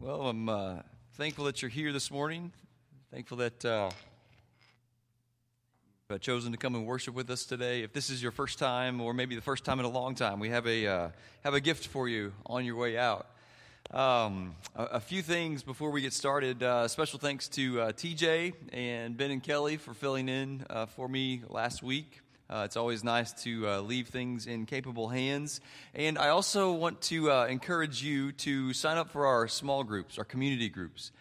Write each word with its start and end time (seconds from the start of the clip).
Well, 0.00 0.28
I'm 0.28 0.48
uh, 0.48 0.76
thankful 1.14 1.46
that 1.46 1.60
you're 1.60 1.68
here 1.68 1.92
this 1.92 2.08
morning. 2.08 2.52
Thankful 3.12 3.38
that 3.38 3.64
uh, 3.64 3.90
you've 6.08 6.20
chosen 6.20 6.52
to 6.52 6.58
come 6.58 6.76
and 6.76 6.86
worship 6.86 7.16
with 7.16 7.28
us 7.30 7.44
today. 7.44 7.82
If 7.82 7.92
this 7.94 8.08
is 8.08 8.22
your 8.22 8.30
first 8.30 8.60
time, 8.60 9.00
or 9.00 9.12
maybe 9.12 9.34
the 9.34 9.40
first 9.40 9.64
time 9.64 9.80
in 9.80 9.84
a 9.84 9.90
long 9.90 10.14
time, 10.14 10.38
we 10.38 10.50
have 10.50 10.68
a 10.68 10.86
uh, 10.86 11.08
have 11.42 11.54
a 11.54 11.60
gift 11.60 11.88
for 11.88 12.08
you 12.08 12.32
on 12.46 12.64
your 12.64 12.76
way 12.76 12.96
out. 12.96 13.26
Um, 13.90 14.54
a, 14.76 14.84
a, 14.84 15.00
few 15.00 15.20
things 15.20 15.64
before 15.64 15.90
we 15.90 16.00
get 16.00 16.12
started. 16.12 16.62
Uh, 16.62 16.86
special 16.86 17.18
thanks 17.18 17.48
to 17.48 17.80
uh, 17.80 17.92
TJ 17.92 18.54
and 18.72 19.16
Ben 19.16 19.32
and 19.32 19.42
Kelly 19.42 19.78
for 19.78 19.94
filling 19.94 20.28
in 20.28 20.64
uh, 20.70 20.86
for 20.86 21.08
me 21.08 21.42
last 21.48 21.82
week. 21.82 22.20
Uh, 22.50 22.62
it's 22.64 22.78
always 22.78 23.04
nice 23.04 23.30
to 23.34 23.68
uh, 23.68 23.80
leave 23.82 24.08
things 24.08 24.46
in 24.46 24.64
capable 24.64 25.06
hands. 25.08 25.60
And 25.92 26.16
I 26.16 26.28
also 26.28 26.72
want 26.72 27.02
to 27.02 27.30
uh, 27.30 27.44
encourage 27.44 28.02
you 28.02 28.32
to 28.32 28.72
sign 28.72 28.96
up 28.96 29.10
for 29.10 29.26
our 29.26 29.48
small 29.48 29.84
groups, 29.84 30.16
our 30.16 30.24
community 30.24 30.70
groups. 30.70 31.12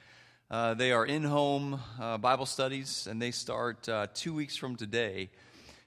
Uh, 0.50 0.74
they 0.74 0.94
are 0.94 1.06
in 1.06 1.26
home 1.26 1.82
uh, 2.00 2.18
Bible 2.18 2.46
studies, 2.46 3.08
and 3.12 3.22
they 3.22 3.32
start 3.32 3.90
uh, 3.90 4.08
two 4.14 4.34
weeks 4.34 4.56
from 4.56 4.78
today. 4.78 5.30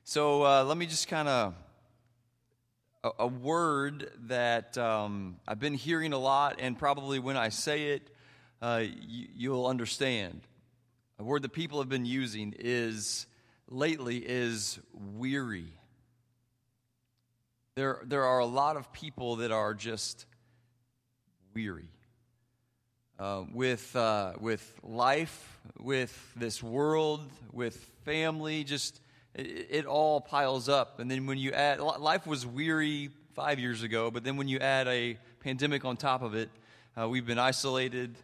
So 0.05 0.41
let 0.65 0.77
me 0.77 0.85
just 0.85 1.09
kind 1.09 1.29
of. 1.29 1.55
A, 3.03 3.27
word 3.27 4.11
that 4.27 4.77
um, 4.77 5.37
I've 5.49 5.59
been 5.59 5.73
hearing 5.73 6.13
a 6.13 6.19
lot, 6.19 6.57
and 6.59 6.79
probably 6.79 7.19
when 7.19 7.39
I 7.39 7.49
say 7.49 7.93
it, 7.93 8.11
you, 8.63 9.29
you'll 9.35 9.67
understand. 9.67 10.43
A 11.19 11.25
word 11.25 11.41
that 11.45 11.55
people 11.55 11.79
have 11.79 11.89
been 11.89 12.05
using 12.05 12.55
is 12.59 13.25
lately 13.71 14.17
is 14.19 14.79
weary. 14.93 15.73
There, 17.77 18.01
there 18.05 18.25
are 18.25 18.41
a 18.41 18.47
lot 18.47 18.77
of 18.77 18.93
people 18.93 19.37
that 19.37 19.53
are 19.53 19.75
just 19.75 20.27
weary 21.55 21.89
uh, 23.19 23.45
with, 23.55 23.95
uh, 23.95 24.33
with 24.41 24.79
life, 24.83 25.61
with 25.79 26.33
this 26.37 26.63
world, 26.63 27.23
with 27.53 27.77
family, 28.05 28.65
just 28.65 29.01
it, 29.35 29.69
it, 29.71 29.87
all 29.87 30.21
piles 30.21 30.69
up. 30.69 30.99
And 30.99 31.11
then 31.11 31.27
when 31.27 31.39
you 31.39 31.53
add, 31.53 31.81
life 31.81 32.27
was 32.27 32.45
weary 32.45 33.11
five 33.35 33.61
years 33.61 33.85
ago, 33.85 34.11
but 34.11 34.25
then 34.25 34.37
when 34.37 34.49
you 34.49 34.59
add 34.59 34.89
a 34.89 35.17
pandemic 35.39 35.85
on 35.85 35.97
top 35.97 36.23
of 36.23 36.35
it, 36.35 36.51
uh, 37.01 37.09
we've 37.09 37.27
been 37.27 37.39
isolated. 37.39 38.17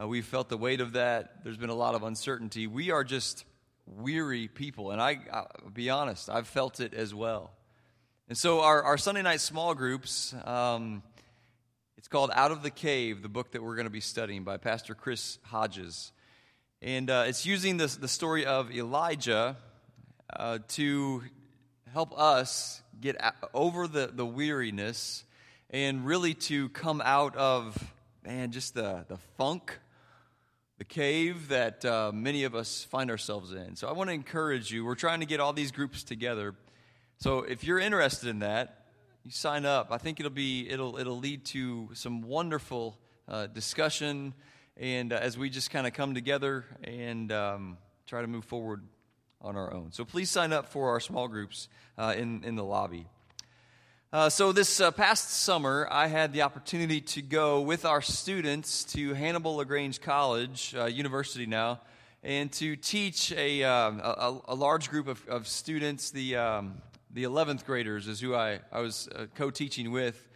Uh, 0.00 0.08
we've 0.08 0.26
felt 0.26 0.48
the 0.48 0.56
weight 0.56 0.80
of 0.80 0.94
that. 0.94 1.44
There's 1.44 1.56
been 1.56 1.70
a 1.70 1.74
lot 1.74 1.94
of 1.94 2.02
uncertainty. 2.02 2.66
We 2.66 2.90
are 2.90 3.04
just 3.04 3.44
weary 3.86 4.48
people. 4.48 4.90
And 4.90 5.00
I, 5.00 5.18
I'll 5.32 5.70
be 5.72 5.90
honest, 5.90 6.28
I've 6.28 6.46
felt 6.46 6.80
it 6.80 6.94
as 6.94 7.14
well. 7.14 7.52
And 8.28 8.38
so 8.38 8.60
our, 8.60 8.82
our 8.82 8.98
Sunday 8.98 9.22
night 9.22 9.40
small 9.40 9.74
groups, 9.74 10.34
um, 10.44 11.02
it's 11.98 12.08
called 12.08 12.30
Out 12.34 12.50
of 12.50 12.62
the 12.62 12.70
Cave, 12.70 13.22
the 13.22 13.28
book 13.28 13.52
that 13.52 13.62
we're 13.62 13.76
going 13.76 13.86
to 13.86 13.90
be 13.90 14.00
studying 14.00 14.44
by 14.44 14.56
Pastor 14.56 14.94
Chris 14.94 15.38
Hodges. 15.44 16.12
And 16.80 17.10
uh, 17.10 17.24
it's 17.26 17.46
using 17.46 17.76
this, 17.76 17.96
the 17.96 18.08
story 18.08 18.46
of 18.46 18.70
Elijah 18.72 19.56
uh, 20.34 20.58
to 20.68 21.22
help 21.92 22.18
us 22.18 22.82
get 23.00 23.16
over 23.52 23.86
the, 23.86 24.10
the 24.12 24.26
weariness 24.26 25.24
and 25.70 26.06
really 26.06 26.34
to 26.34 26.68
come 26.70 27.02
out 27.04 27.36
of, 27.36 27.76
man, 28.24 28.52
just 28.52 28.74
the, 28.74 29.04
the 29.08 29.16
funk 29.36 29.78
the 30.82 30.86
cave 30.86 31.46
that 31.46 31.84
uh, 31.84 32.10
many 32.12 32.42
of 32.42 32.56
us 32.56 32.82
find 32.82 33.08
ourselves 33.08 33.52
in. 33.52 33.76
So 33.76 33.86
I 33.86 33.92
want 33.92 34.10
to 34.10 34.14
encourage 34.14 34.72
you. 34.72 34.84
We're 34.84 34.96
trying 34.96 35.20
to 35.20 35.26
get 35.26 35.38
all 35.38 35.52
these 35.52 35.70
groups 35.70 36.02
together. 36.02 36.56
So 37.18 37.42
if 37.42 37.62
you're 37.62 37.78
interested 37.78 38.28
in 38.28 38.40
that, 38.40 38.86
you 39.22 39.30
sign 39.30 39.64
up. 39.64 39.92
I 39.92 39.98
think 39.98 40.18
it'll 40.18 40.32
be 40.32 40.68
it'll 40.68 40.98
it'll 40.98 41.20
lead 41.20 41.44
to 41.44 41.90
some 41.92 42.22
wonderful 42.22 42.98
uh, 43.28 43.46
discussion, 43.46 44.34
and 44.76 45.12
uh, 45.12 45.20
as 45.22 45.38
we 45.38 45.50
just 45.50 45.70
kind 45.70 45.86
of 45.86 45.92
come 45.92 46.14
together 46.14 46.64
and 46.82 47.30
um, 47.30 47.78
try 48.08 48.20
to 48.20 48.26
move 48.26 48.44
forward 48.44 48.82
on 49.40 49.54
our 49.54 49.72
own. 49.72 49.92
So 49.92 50.04
please 50.04 50.30
sign 50.30 50.52
up 50.52 50.72
for 50.72 50.90
our 50.90 50.98
small 50.98 51.28
groups 51.28 51.68
uh, 51.96 52.14
in 52.18 52.42
in 52.42 52.56
the 52.56 52.64
lobby. 52.64 53.06
Uh, 54.12 54.28
so, 54.28 54.52
this 54.52 54.78
uh, 54.78 54.90
past 54.90 55.30
summer, 55.30 55.88
I 55.90 56.06
had 56.06 56.34
the 56.34 56.42
opportunity 56.42 57.00
to 57.00 57.22
go 57.22 57.62
with 57.62 57.86
our 57.86 58.02
students 58.02 58.84
to 58.92 59.14
Hannibal 59.14 59.56
LaGrange 59.56 60.02
College, 60.02 60.74
uh, 60.76 60.84
university 60.84 61.46
now, 61.46 61.80
and 62.22 62.52
to 62.52 62.76
teach 62.76 63.32
a, 63.32 63.64
um, 63.64 64.00
a, 64.00 64.38
a, 64.48 64.54
large 64.54 64.90
group 64.90 65.08
of, 65.08 65.26
of 65.28 65.48
students. 65.48 66.10
The, 66.10 66.36
um, 66.36 66.74
the 67.10 67.22
11th 67.22 67.64
graders 67.64 68.06
is 68.06 68.20
who 68.20 68.34
I, 68.34 68.60
I 68.70 68.80
was 68.80 69.08
uh, 69.16 69.28
co 69.34 69.48
teaching 69.48 69.92
with 69.92 70.28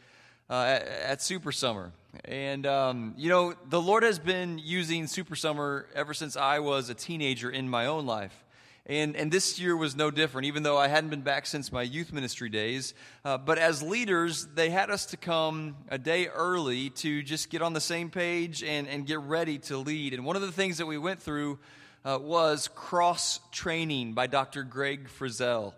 uh, 0.48 0.54
at, 0.54 0.88
at, 0.88 1.22
Super 1.22 1.52
Summer. 1.52 1.92
And, 2.24 2.64
um, 2.64 3.12
you 3.18 3.28
know, 3.28 3.52
the 3.68 3.82
Lord 3.82 4.04
has 4.04 4.18
been 4.18 4.56
using 4.56 5.06
Super 5.06 5.36
Summer 5.36 5.86
ever 5.94 6.14
since 6.14 6.34
I 6.34 6.60
was 6.60 6.88
a 6.88 6.94
teenager 6.94 7.50
in 7.50 7.68
my 7.68 7.84
own 7.84 8.06
life. 8.06 8.45
And, 8.88 9.16
and 9.16 9.32
this 9.32 9.58
year 9.58 9.76
was 9.76 9.96
no 9.96 10.12
different, 10.12 10.46
even 10.46 10.62
though 10.62 10.78
I 10.78 10.86
hadn't 10.86 11.10
been 11.10 11.22
back 11.22 11.46
since 11.46 11.72
my 11.72 11.82
youth 11.82 12.12
ministry 12.12 12.48
days. 12.48 12.94
Uh, 13.24 13.36
but 13.36 13.58
as 13.58 13.82
leaders, 13.82 14.46
they 14.54 14.70
had 14.70 14.90
us 14.90 15.06
to 15.06 15.16
come 15.16 15.76
a 15.88 15.98
day 15.98 16.28
early 16.28 16.90
to 16.90 17.20
just 17.24 17.50
get 17.50 17.62
on 17.62 17.72
the 17.72 17.80
same 17.80 18.10
page 18.10 18.62
and, 18.62 18.86
and 18.86 19.04
get 19.04 19.18
ready 19.18 19.58
to 19.58 19.76
lead. 19.76 20.14
And 20.14 20.24
one 20.24 20.36
of 20.36 20.42
the 20.42 20.52
things 20.52 20.78
that 20.78 20.86
we 20.86 20.98
went 20.98 21.20
through 21.20 21.58
uh, 22.04 22.20
was 22.22 22.68
cross 22.76 23.40
training 23.50 24.12
by 24.12 24.28
Dr. 24.28 24.62
Greg 24.62 25.08
Frizzell. 25.08 25.74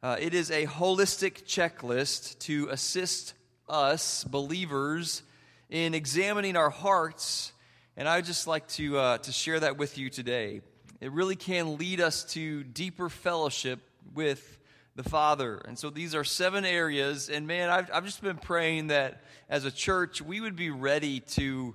Uh, 0.00 0.14
it 0.20 0.32
is 0.32 0.52
a 0.52 0.66
holistic 0.66 1.46
checklist 1.46 2.38
to 2.38 2.68
assist 2.70 3.34
us, 3.68 4.22
believers, 4.22 5.24
in 5.68 5.94
examining 5.94 6.56
our 6.56 6.70
hearts. 6.70 7.52
And 7.96 8.08
I 8.08 8.16
would 8.16 8.24
just 8.24 8.46
like 8.46 8.68
to, 8.68 8.98
uh, 8.98 9.18
to 9.18 9.32
share 9.32 9.58
that 9.58 9.78
with 9.78 9.98
you 9.98 10.10
today 10.10 10.60
it 11.00 11.12
really 11.12 11.36
can 11.36 11.76
lead 11.78 12.00
us 12.00 12.24
to 12.32 12.64
deeper 12.64 13.08
fellowship 13.08 13.80
with 14.14 14.58
the 14.94 15.02
Father. 15.02 15.60
And 15.66 15.78
so 15.78 15.90
these 15.90 16.14
are 16.14 16.24
seven 16.24 16.64
areas. 16.64 17.28
And 17.28 17.46
man, 17.46 17.68
I've, 17.68 17.90
I've 17.92 18.04
just 18.04 18.22
been 18.22 18.38
praying 18.38 18.86
that 18.88 19.22
as 19.48 19.64
a 19.64 19.70
church, 19.70 20.22
we 20.22 20.40
would 20.40 20.56
be 20.56 20.70
ready 20.70 21.20
to, 21.20 21.74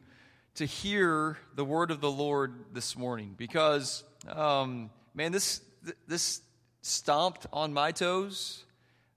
to 0.55 0.65
hear 0.65 1.37
the 1.55 1.63
word 1.63 1.91
of 1.91 2.01
the 2.01 2.09
Lord 2.11 2.53
this 2.73 2.97
morning. 2.97 3.35
Because, 3.37 4.03
um, 4.27 4.89
man, 5.13 5.31
this, 5.31 5.61
this 6.07 6.41
stomped 6.81 7.45
on 7.53 7.73
my 7.73 7.91
toes. 7.91 8.65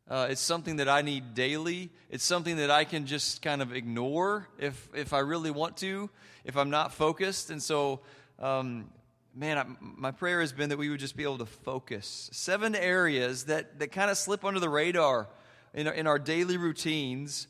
Uh, 0.06 0.26
it's 0.28 0.42
something 0.42 0.76
that 0.76 0.88
I 0.88 1.00
need 1.00 1.32
daily. 1.32 1.88
It's 2.10 2.24
something 2.24 2.56
that 2.56 2.70
I 2.70 2.84
can 2.84 3.06
just 3.06 3.40
kind 3.40 3.62
of 3.62 3.74
ignore 3.74 4.48
if, 4.58 4.86
if 4.94 5.14
I 5.14 5.20
really 5.20 5.50
want 5.50 5.78
to, 5.78 6.10
if 6.44 6.58
I'm 6.58 6.68
not 6.68 6.92
focused. 6.92 7.48
And 7.48 7.62
so, 7.62 8.00
um, 8.38 8.90
man, 9.34 9.58
I, 9.58 9.64
my 9.80 10.10
prayer 10.12 10.40
has 10.40 10.52
been 10.52 10.68
that 10.68 10.78
we 10.78 10.88
would 10.88 11.00
just 11.00 11.16
be 11.16 11.24
able 11.24 11.38
to 11.38 11.46
focus. 11.46 12.30
Seven 12.32 12.74
areas 12.74 13.44
that, 13.44 13.78
that 13.80 13.92
kind 13.92 14.10
of 14.10 14.16
slip 14.16 14.44
under 14.44 14.60
the 14.60 14.68
radar 14.68 15.28
in 15.72 15.88
our, 15.88 15.92
in 15.94 16.06
our 16.06 16.18
daily 16.18 16.56
routines. 16.56 17.48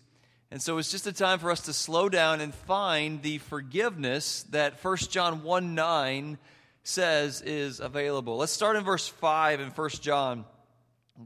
And 0.50 0.62
so 0.62 0.78
it's 0.78 0.91
just 0.91 1.06
a 1.06 1.12
time 1.12 1.39
for 1.39 1.50
us 1.50 1.61
to 1.62 1.72
slow 1.72 2.09
down 2.09 2.41
and 2.41 2.55
find 2.55 3.22
the 3.22 3.39
forgiveness 3.39 4.45
that 4.50 4.83
1 4.83 4.97
John 5.11 5.43
1 5.43 5.75
9 5.75 6.39
says 6.83 7.43
is 7.43 7.81
available. 7.81 8.37
Let's 8.37 8.53
start 8.53 8.77
in 8.77 8.84
verse 8.84 9.09
5 9.09 9.61
in 9.61 9.69
1 9.69 9.89
John 10.01 10.45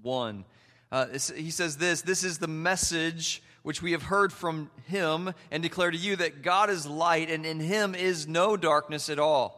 1. 0.03 0.45
Uh, 0.91 1.07
he 1.37 1.51
says 1.51 1.77
this 1.77 2.03
This 2.03 2.25
is 2.25 2.39
the 2.39 2.49
message 2.49 3.43
which 3.63 3.83
we 3.83 3.93
have 3.93 4.03
heard 4.03 4.33
from 4.33 4.71
him 4.87 5.35
and 5.51 5.63
declare 5.63 5.91
to 5.91 5.97
you 5.97 6.17
that 6.17 6.43
God 6.43 6.71
is 6.71 6.87
light 6.87 7.29
and 7.29 7.45
in 7.45 7.61
him 7.61 7.95
is 7.95 8.27
no 8.27 8.57
darkness 8.57 9.11
at 9.11 9.19
all. 9.19 9.58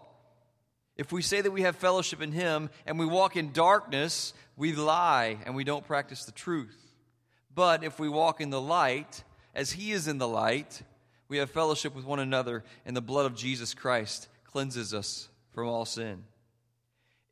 If 1.00 1.12
we 1.12 1.22
say 1.22 1.40
that 1.40 1.50
we 1.50 1.62
have 1.62 1.76
fellowship 1.76 2.20
in 2.20 2.30
Him 2.30 2.68
and 2.84 2.98
we 2.98 3.06
walk 3.06 3.34
in 3.34 3.52
darkness, 3.52 4.34
we 4.54 4.74
lie 4.74 5.38
and 5.46 5.56
we 5.56 5.64
don't 5.64 5.86
practice 5.86 6.26
the 6.26 6.30
truth. 6.30 6.76
But 7.54 7.82
if 7.82 7.98
we 7.98 8.10
walk 8.10 8.42
in 8.42 8.50
the 8.50 8.60
light, 8.60 9.24
as 9.54 9.72
He 9.72 9.92
is 9.92 10.08
in 10.08 10.18
the 10.18 10.28
light, 10.28 10.82
we 11.26 11.38
have 11.38 11.50
fellowship 11.50 11.94
with 11.94 12.04
one 12.04 12.18
another, 12.18 12.64
and 12.84 12.94
the 12.94 13.00
blood 13.00 13.24
of 13.24 13.34
Jesus 13.34 13.72
Christ 13.72 14.28
cleanses 14.44 14.92
us 14.92 15.30
from 15.52 15.68
all 15.68 15.86
sin. 15.86 16.24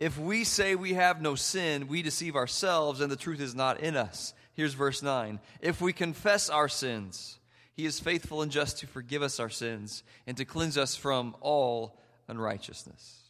If 0.01 0.19
we 0.19 0.45
say 0.45 0.75
we 0.75 0.95
have 0.95 1.21
no 1.21 1.35
sin, 1.35 1.89
we 1.89 2.01
deceive 2.01 2.37
ourselves, 2.37 3.03
and 3.03 3.13
the 3.13 3.17
truth 3.17 3.43
is 3.43 3.55
not 3.55 3.81
in 3.81 3.99
us. 3.99 4.33
Here's 4.55 4.73
verse 4.73 5.03
9. 5.03 5.41
If 5.61 5.83
we 5.83 5.93
confess 5.93 6.49
our 6.49 6.71
sins, 6.71 7.39
He 7.75 7.85
is 7.85 8.01
faithful 8.01 8.41
and 8.41 8.51
just 8.51 8.79
to 8.79 8.87
forgive 8.87 9.21
us 9.21 9.39
our 9.39 9.51
sins 9.51 10.05
and 10.27 10.39
to 10.39 10.47
cleanse 10.47 10.79
us 10.79 10.97
from 10.97 11.37
all 11.43 12.01
unrighteousness. 12.29 13.28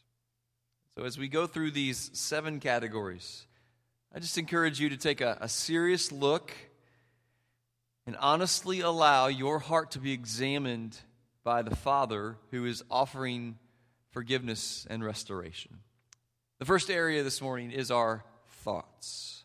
So, 0.98 1.04
as 1.04 1.16
we 1.16 1.28
go 1.28 1.46
through 1.46 1.70
these 1.70 2.10
seven 2.12 2.58
categories, 2.58 3.46
I 4.12 4.18
just 4.18 4.36
encourage 4.36 4.80
you 4.80 4.88
to 4.88 4.96
take 4.96 5.20
a, 5.20 5.38
a 5.40 5.48
serious 5.48 6.10
look 6.10 6.50
and 8.04 8.16
honestly 8.16 8.80
allow 8.80 9.28
your 9.28 9.60
heart 9.60 9.92
to 9.92 10.00
be 10.00 10.10
examined 10.10 10.98
by 11.44 11.62
the 11.62 11.76
Father 11.76 12.36
who 12.50 12.64
is 12.64 12.82
offering 12.90 13.60
forgiveness 14.10 14.88
and 14.90 15.04
restoration. 15.04 15.78
The 16.58 16.64
first 16.64 16.90
area 16.90 17.22
this 17.22 17.40
morning 17.40 17.70
is 17.70 17.92
our 17.92 18.24
thoughts. 18.64 19.44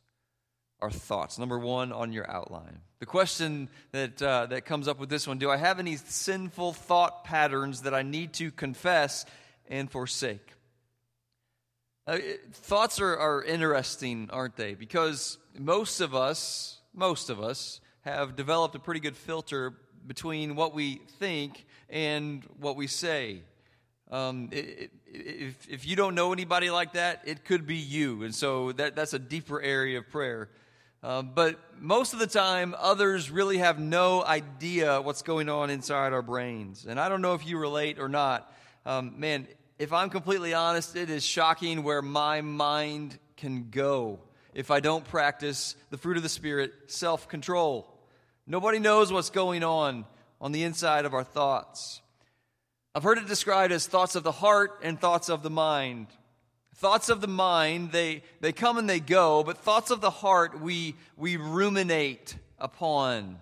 our 0.81 0.89
thoughts. 0.89 1.37
Number 1.37 1.59
one 1.59 1.91
on 1.91 2.13
your 2.13 2.27
outline. 2.31 2.79
The 2.97 3.05
question 3.05 3.69
that, 3.91 4.19
uh, 4.19 4.47
that 4.47 4.65
comes 4.65 4.87
up 4.87 4.97
with 4.99 5.09
this 5.09 5.27
one 5.27 5.37
do 5.37 5.51
I 5.51 5.57
have 5.57 5.77
any 5.77 5.97
sinful 5.97 6.73
thought 6.73 7.23
patterns 7.23 7.83
that 7.83 7.93
I 7.93 8.01
need 8.01 8.33
to 8.33 8.49
confess 8.49 9.23
and 9.69 9.91
forsake? 9.91 10.49
Uh, 12.05 12.17
thoughts 12.51 12.99
are, 12.99 13.17
are 13.17 13.41
interesting, 13.43 14.29
aren't 14.31 14.57
they? 14.57 14.73
Because 14.73 15.37
most 15.57 16.01
of 16.01 16.13
us, 16.13 16.81
most 16.93 17.29
of 17.29 17.39
us, 17.39 17.79
have 18.01 18.35
developed 18.35 18.75
a 18.75 18.79
pretty 18.79 18.99
good 18.99 19.15
filter 19.15 19.73
between 20.05 20.57
what 20.57 20.73
we 20.73 20.95
think 21.19 21.65
and 21.89 22.43
what 22.59 22.75
we 22.75 22.87
say. 22.87 23.41
Um, 24.11 24.49
if, 24.51 25.69
if 25.69 25.87
you 25.87 25.95
don't 25.95 26.13
know 26.13 26.33
anybody 26.33 26.69
like 26.69 26.93
that, 26.93 27.21
it 27.25 27.45
could 27.45 27.65
be 27.65 27.77
you. 27.77 28.23
And 28.23 28.35
so 28.35 28.73
that, 28.73 28.97
that's 28.97 29.13
a 29.13 29.19
deeper 29.19 29.61
area 29.61 29.99
of 29.99 30.09
prayer. 30.09 30.49
Um, 31.03 31.31
but 31.33 31.57
most 31.79 32.11
of 32.11 32.19
the 32.19 32.27
time, 32.27 32.75
others 32.77 33.31
really 33.31 33.59
have 33.59 33.79
no 33.79 34.25
idea 34.25 35.01
what's 35.01 35.21
going 35.21 35.47
on 35.47 35.69
inside 35.69 36.11
our 36.11 36.21
brains. 36.21 36.85
And 36.85 36.99
I 36.99 37.07
don't 37.07 37.21
know 37.21 37.33
if 37.33 37.47
you 37.47 37.57
relate 37.57 37.97
or 37.97 38.09
not. 38.09 38.53
Um, 38.85 39.13
man, 39.17 39.47
if 39.83 39.91
I'm 39.91 40.09
completely 40.09 40.53
honest, 40.53 40.95
it 40.95 41.09
is 41.09 41.25
shocking 41.25 41.83
where 41.83 42.01
my 42.01 42.39
mind 42.39 43.19
can 43.35 43.69
go 43.69 44.21
if 44.53 44.71
I 44.71 44.79
don't 44.79 45.03
practice 45.03 45.75
the 45.89 45.97
fruit 45.97 46.15
of 46.15 46.23
the 46.23 46.29
Spirit, 46.29 46.71
self 46.87 47.27
control. 47.27 47.93
Nobody 48.47 48.79
knows 48.79 49.11
what's 49.11 49.29
going 49.29 49.61
on 49.61 50.05
on 50.39 50.53
the 50.53 50.63
inside 50.63 51.03
of 51.03 51.13
our 51.13 51.25
thoughts. 51.25 52.01
I've 52.95 53.03
heard 53.03 53.17
it 53.17 53.27
described 53.27 53.73
as 53.73 53.85
thoughts 53.85 54.15
of 54.15 54.23
the 54.23 54.31
heart 54.31 54.79
and 54.83 54.97
thoughts 54.97 55.27
of 55.27 55.43
the 55.43 55.49
mind. 55.49 56.07
Thoughts 56.75 57.09
of 57.09 57.19
the 57.19 57.27
mind, 57.27 57.91
they, 57.91 58.23
they 58.39 58.53
come 58.53 58.77
and 58.77 58.89
they 58.89 59.01
go, 59.01 59.43
but 59.43 59.57
thoughts 59.57 59.91
of 59.91 59.99
the 59.99 60.09
heart 60.09 60.61
we, 60.61 60.95
we 61.17 61.35
ruminate 61.35 62.37
upon. 62.57 63.37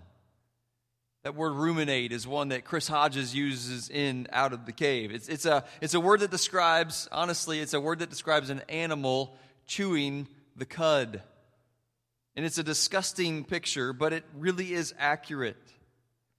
That 1.24 1.36
word 1.36 1.54
ruminate 1.54 2.12
is 2.12 2.28
one 2.28 2.50
that 2.50 2.66
Chris 2.66 2.88
Hodges 2.88 3.36
uses 3.36 3.90
in 3.90 4.28
Out 4.34 4.54
of 4.54 4.66
the 4.66 4.72
Cave. 4.72 5.12
It's, 5.12 5.30
it's, 5.30 5.46
a, 5.46 5.64
it's 5.80 5.94
a 5.94 6.00
word 6.00 6.22
that 6.22 6.32
describes, 6.32 7.08
honestly, 7.12 7.60
it's 7.60 7.76
a 7.76 7.80
word 7.80 8.00
that 8.00 8.10
describes 8.10 8.50
an 8.50 8.62
animal 8.70 9.36
chewing 9.68 10.28
the 10.56 10.66
cud. 10.66 11.22
And 12.36 12.44
it's 12.44 12.58
a 12.58 12.64
disgusting 12.64 13.44
picture, 13.44 13.94
but 13.94 14.14
it 14.14 14.24
really 14.36 14.74
is 14.74 14.96
accurate. 14.98 15.58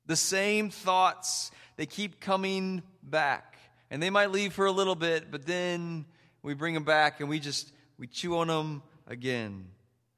The 0.07 0.17
same 0.17 0.71
thoughts, 0.71 1.53
they 1.77 1.87
keep 1.87 2.19
coming 2.19 2.83
back. 3.05 3.59
And 3.89 4.03
they 4.03 4.11
might 4.11 4.33
leave 4.33 4.53
for 4.53 4.67
a 4.67 4.73
little 4.73 4.97
bit, 4.97 5.31
but 5.31 5.47
then 5.47 6.07
we 6.43 6.55
bring 6.55 6.75
them 6.75 6.85
back 6.85 7.21
and 7.21 7.29
we 7.29 7.39
just 7.39 7.71
we 7.99 8.09
chew 8.09 8.39
on 8.39 8.49
them 8.49 8.83
again. 9.07 9.67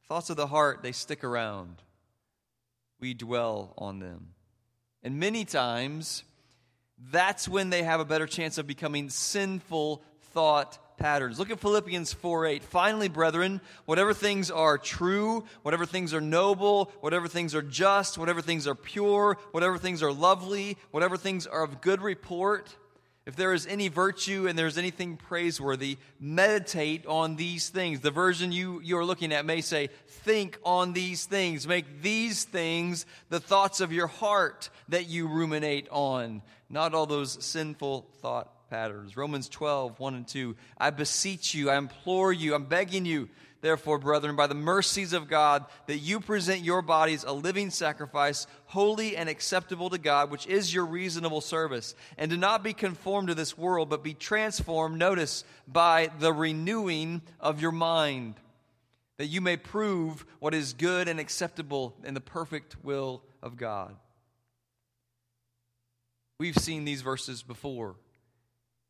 Thoughts 0.08 0.30
of 0.30 0.36
the 0.36 0.46
heart, 0.46 0.82
they 0.82 0.92
stick 0.92 1.22
around. 1.22 1.82
We 3.00 3.12
dwell 3.14 3.74
on 3.76 3.98
them. 3.98 4.33
And 5.04 5.20
many 5.20 5.44
times, 5.44 6.24
that's 7.12 7.46
when 7.46 7.68
they 7.68 7.82
have 7.82 8.00
a 8.00 8.04
better 8.04 8.26
chance 8.26 8.56
of 8.56 8.66
becoming 8.66 9.10
sinful 9.10 10.02
thought 10.32 10.78
patterns. 10.96 11.38
Look 11.38 11.50
at 11.50 11.60
Philippians 11.60 12.14
4 12.14 12.46
8. 12.46 12.64
Finally, 12.64 13.08
brethren, 13.08 13.60
whatever 13.84 14.14
things 14.14 14.50
are 14.50 14.78
true, 14.78 15.44
whatever 15.62 15.84
things 15.84 16.14
are 16.14 16.20
noble, 16.20 16.90
whatever 17.00 17.28
things 17.28 17.54
are 17.54 17.62
just, 17.62 18.16
whatever 18.16 18.40
things 18.40 18.66
are 18.66 18.74
pure, 18.74 19.36
whatever 19.52 19.76
things 19.76 20.02
are 20.02 20.12
lovely, 20.12 20.78
whatever 20.90 21.18
things 21.18 21.46
are 21.46 21.62
of 21.62 21.80
good 21.82 22.00
report, 22.00 22.74
if 23.26 23.36
there 23.36 23.54
is 23.54 23.66
any 23.66 23.88
virtue 23.88 24.46
and 24.46 24.58
there's 24.58 24.76
anything 24.76 25.16
praiseworthy, 25.16 25.96
meditate 26.20 27.06
on 27.06 27.36
these 27.36 27.70
things. 27.70 28.00
The 28.00 28.10
version 28.10 28.52
you, 28.52 28.80
you 28.82 28.98
are 28.98 29.04
looking 29.04 29.32
at 29.32 29.46
may 29.46 29.62
say, 29.62 29.88
think 30.06 30.58
on 30.62 30.92
these 30.92 31.24
things. 31.24 31.66
Make 31.66 32.02
these 32.02 32.44
things 32.44 33.06
the 33.30 33.40
thoughts 33.40 33.80
of 33.80 33.92
your 33.92 34.08
heart 34.08 34.68
that 34.88 35.08
you 35.08 35.26
ruminate 35.26 35.88
on, 35.90 36.42
not 36.68 36.92
all 36.92 37.06
those 37.06 37.42
sinful 37.42 38.06
thought 38.20 38.68
patterns. 38.68 39.16
Romans 39.16 39.48
12, 39.48 39.98
1 39.98 40.14
and 40.14 40.28
2. 40.28 40.54
I 40.76 40.90
beseech 40.90 41.54
you, 41.54 41.70
I 41.70 41.76
implore 41.76 42.32
you, 42.32 42.54
I'm 42.54 42.66
begging 42.66 43.06
you 43.06 43.30
Therefore, 43.64 43.98
brethren, 43.98 44.36
by 44.36 44.46
the 44.46 44.54
mercies 44.54 45.14
of 45.14 45.26
God, 45.26 45.64
that 45.86 45.96
you 45.96 46.20
present 46.20 46.60
your 46.60 46.82
bodies 46.82 47.24
a 47.24 47.32
living 47.32 47.70
sacrifice, 47.70 48.46
holy 48.66 49.16
and 49.16 49.26
acceptable 49.26 49.88
to 49.88 49.96
God, 49.96 50.30
which 50.30 50.46
is 50.46 50.74
your 50.74 50.84
reasonable 50.84 51.40
service. 51.40 51.94
And 52.18 52.30
do 52.30 52.36
not 52.36 52.62
be 52.62 52.74
conformed 52.74 53.28
to 53.28 53.34
this 53.34 53.56
world, 53.56 53.88
but 53.88 54.04
be 54.04 54.12
transformed, 54.12 54.98
notice, 54.98 55.44
by 55.66 56.10
the 56.18 56.30
renewing 56.30 57.22
of 57.40 57.62
your 57.62 57.72
mind, 57.72 58.34
that 59.16 59.28
you 59.28 59.40
may 59.40 59.56
prove 59.56 60.26
what 60.40 60.52
is 60.52 60.74
good 60.74 61.08
and 61.08 61.18
acceptable 61.18 61.96
in 62.04 62.12
the 62.12 62.20
perfect 62.20 62.76
will 62.84 63.22
of 63.42 63.56
God. 63.56 63.96
We've 66.38 66.54
seen 66.54 66.84
these 66.84 67.00
verses 67.00 67.42
before. 67.42 67.96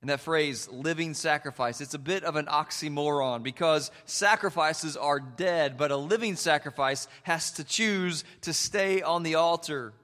And 0.05 0.11
that 0.11 0.21
phrase, 0.21 0.69
living 0.71 1.15
sacrifice, 1.15 1.81
it's 1.81 1.95
a 1.95 1.99
bit 1.99 2.25
of 2.25 2.37
an 2.37 2.45
oxymoron 2.45 3.43
because 3.43 3.91
sacrifices 4.05 4.99
are 4.99 5.19
dead, 5.19 5.79
but 5.79 5.91
a 5.91 5.97
living 5.97 6.37
sacrifice 6.37 7.09
has 7.23 7.53
to 7.53 7.65
choose 7.65 8.23
to 8.43 8.53
stay 8.53 9.01
on 9.01 9.23
the 9.23 9.37
altar. 9.37 9.95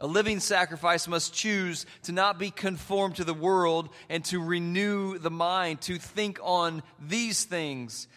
A 0.00 0.06
living 0.06 0.40
sacrifice 0.40 1.06
must 1.06 1.34
choose 1.34 1.84
to 2.04 2.12
not 2.12 2.38
be 2.38 2.50
conformed 2.50 3.16
to 3.16 3.24
the 3.24 3.34
world 3.34 3.90
and 4.08 4.24
to 4.24 4.42
renew 4.42 5.18
the 5.18 5.30
mind, 5.30 5.82
to 5.82 5.98
think 5.98 6.40
on 6.42 6.82
these 6.98 7.44
things, 7.44 8.08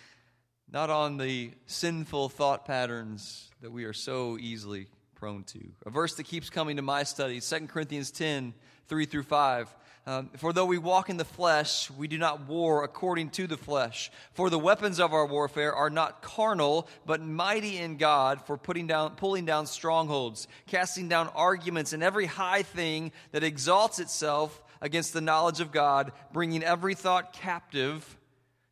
not 0.71 0.89
on 0.89 1.17
the 1.17 1.51
sinful 1.65 2.29
thought 2.29 2.63
patterns 2.63 3.51
that 3.59 3.73
we 3.73 3.83
are 3.83 3.91
so 3.91 4.37
easily 4.39 4.87
prone 5.15 5.43
to. 5.43 5.59
A 5.85 5.89
verse 5.89 6.15
that 6.15 6.23
keeps 6.23 6.49
coming 6.49 6.77
to 6.77 6.81
my 6.81 7.03
studies, 7.03 7.49
2 7.49 7.67
Corinthians 7.67 8.11
10 8.11 8.53
3 8.91 9.05
through 9.05 9.23
5. 9.23 9.73
Um, 10.07 10.31
for 10.37 10.51
though 10.51 10.65
we 10.65 10.79
walk 10.79 11.11
in 11.11 11.17
the 11.17 11.25
flesh, 11.25 11.91
we 11.91 12.07
do 12.07 12.17
not 12.17 12.47
war 12.47 12.83
according 12.83 13.29
to 13.31 13.45
the 13.45 13.57
flesh. 13.57 14.11
For 14.33 14.49
the 14.49 14.57
weapons 14.57 14.99
of 14.99 15.13
our 15.13 15.27
warfare 15.27 15.75
are 15.75 15.91
not 15.91 16.23
carnal, 16.23 16.87
but 17.05 17.21
mighty 17.21 17.77
in 17.77 17.97
God 17.97 18.41
for 18.47 18.57
putting 18.57 18.87
down, 18.87 19.11
pulling 19.11 19.45
down 19.45 19.67
strongholds, 19.67 20.47
casting 20.65 21.07
down 21.07 21.27
arguments 21.35 21.93
and 21.93 22.01
every 22.01 22.25
high 22.25 22.63
thing 22.63 23.11
that 23.31 23.43
exalts 23.43 23.99
itself 23.99 24.63
against 24.81 25.13
the 25.13 25.21
knowledge 25.21 25.59
of 25.59 25.71
God, 25.71 26.11
bringing 26.33 26.63
every 26.63 26.95
thought 26.95 27.33
captive 27.33 28.17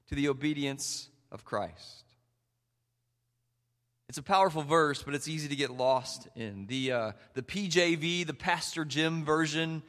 to 0.07 0.15
the 0.15 0.29
obedience 0.29 1.09
of 1.31 1.45
Christ. 1.45 2.03
It's 4.07 4.17
a 4.17 4.23
powerful 4.23 4.63
verse, 4.63 5.03
but 5.03 5.13
it's 5.13 5.27
easy 5.27 5.47
to 5.49 5.55
get 5.55 5.69
lost 5.69 6.27
in. 6.35 6.65
The, 6.65 6.91
uh, 6.91 7.11
the 7.35 7.43
PJV, 7.43 8.25
the 8.25 8.33
Pastor 8.33 8.83
Jim 8.83 9.23
version, 9.23 9.83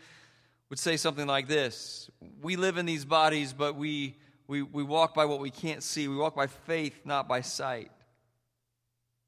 would 0.71 0.79
say 0.79 0.97
something 0.97 1.27
like 1.27 1.49
this 1.49 2.09
We 2.41 2.57
live 2.57 2.79
in 2.79 2.87
these 2.87 3.05
bodies, 3.05 3.53
but 3.53 3.75
we, 3.75 4.17
we, 4.47 4.63
we 4.63 4.83
walk 4.83 5.15
by 5.15 5.27
what 5.27 5.41
we 5.41 5.51
can't 5.51 5.83
see. 5.83 6.09
We 6.09 6.17
walk 6.17 6.35
by 6.35 6.47
faith, 6.47 7.03
not 7.05 7.29
by 7.29 7.43
sight. 7.43 7.91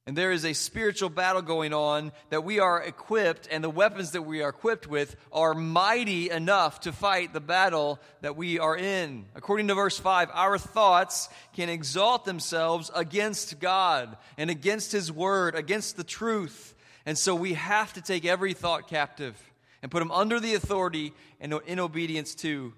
And 0.05 0.19
there 0.19 0.33
is 0.33 0.45
a 0.45 0.53
spiritual 0.53 1.11
battle 1.11 1.43
going 1.43 1.73
on 1.73 2.11
that 2.31 2.43
we 2.43 2.59
are 2.59 2.83
equipped, 2.83 3.47
and 3.49 3.63
the 3.63 3.71
weapons 3.71 4.13
that 4.13 4.23
we 4.23 4.43
are 4.43 4.49
equipped 4.49 4.89
with 4.89 5.15
are 5.31 5.55
mighty 5.55 6.29
enough 6.29 6.81
to 6.81 6.93
fight 6.93 7.33
the 7.33 7.41
battle 7.41 8.01
that 8.21 8.37
we 8.37 8.59
are 8.59 8.77
in. 8.77 9.27
According 9.37 9.69
to 9.69 9.77
verse 9.77 9.97
5, 9.97 10.29
our 10.33 10.59
thoughts 10.59 11.29
can 11.55 11.69
exalt 11.69 12.25
themselves 12.25 12.91
against 12.97 13.61
God 13.61 14.17
and 14.37 14.51
against 14.51 14.91
His 14.91 15.13
Word, 15.13 15.55
against 15.55 15.97
the 15.97 16.03
truth. 16.03 16.75
And 17.07 17.17
so 17.17 17.37
we 17.37 17.55
have 17.55 17.93
to 17.93 18.01
take 18.01 18.25
every 18.25 18.55
thought 18.55 18.89
captive 18.89 19.41
and 19.83 19.91
put 19.91 19.99
them 19.99 20.13
under 20.13 20.39
the 20.39 20.55
authority 20.55 21.13
and 21.41 21.53
in 21.67 21.81
obedience 21.81 22.35
to 22.37 22.73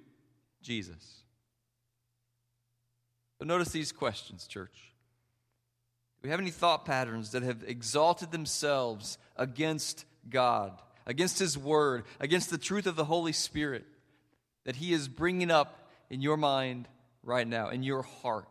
Jesus. 0.63 1.23
But 3.39 3.47
notice 3.47 3.69
these 3.69 3.93
questions, 3.93 4.47
church. 4.47 4.93
Do 6.17 6.27
we 6.27 6.31
have 6.31 6.41
any 6.41 6.51
thought 6.51 6.87
patterns 6.87 7.33
that 7.33 7.43
have 7.43 7.63
exalted 7.67 8.33
themselves 8.33 9.19
against 9.37 10.07
God, 10.31 10.81
against 11.07 11.39
His 11.39 11.59
Word, 11.59 12.05
against 12.19 12.51
the 12.51 12.59
truth 12.59 12.87
of 12.87 12.97
the 12.97 13.05
Holy 13.05 13.33
Spirit 13.33 13.85
that 14.65 14.77
He 14.77 14.95
is 14.95 15.09
bringing 15.09 15.51
up 15.51 15.91
in 16.09 16.23
your 16.23 16.39
mind 16.39 16.89
right 17.23 17.47
now, 17.47 17.69
in 17.69 17.83
your 17.83 18.03
heart? 18.03 18.49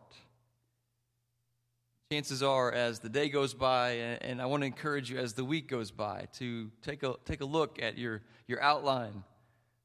chances 2.12 2.44
are 2.44 2.70
as 2.70 3.00
the 3.00 3.08
day 3.08 3.28
goes 3.28 3.54
by 3.54 3.92
and 4.20 4.40
i 4.40 4.46
want 4.46 4.62
to 4.62 4.66
encourage 4.66 5.10
you 5.10 5.18
as 5.18 5.32
the 5.32 5.44
week 5.44 5.66
goes 5.66 5.90
by 5.90 6.28
to 6.32 6.70
take 6.82 7.02
a, 7.02 7.14
take 7.24 7.40
a 7.40 7.44
look 7.44 7.82
at 7.82 7.98
your, 7.98 8.22
your 8.46 8.60
outline 8.62 9.24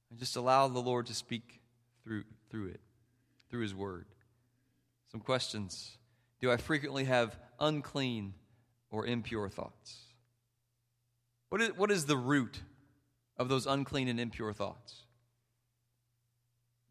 and 0.10 0.20
just 0.20 0.36
allow 0.36 0.68
the 0.68 0.80
lord 0.80 1.06
to 1.08 1.14
speak 1.14 1.62
through, 2.04 2.24
through 2.50 2.68
it 2.68 2.82
through 3.50 3.62
his 3.62 3.76
word. 3.76 4.06
Some 5.12 5.22
questions. 5.22 5.98
Do 6.40 6.52
i 6.52 6.58
frequently 6.58 7.06
have 7.06 7.38
unclean 7.60 8.34
or 8.92 9.06
impure 9.06 9.50
thoughts? 9.50 9.98
What 11.50 11.62
is, 11.62 11.70
what 11.76 11.92
is 11.92 12.06
the 12.06 12.18
root 12.18 12.62
of 13.38 13.50
those 13.50 13.66
unclean 13.66 14.08
and 14.08 14.20
impure 14.20 14.54
thoughts? 14.54 15.04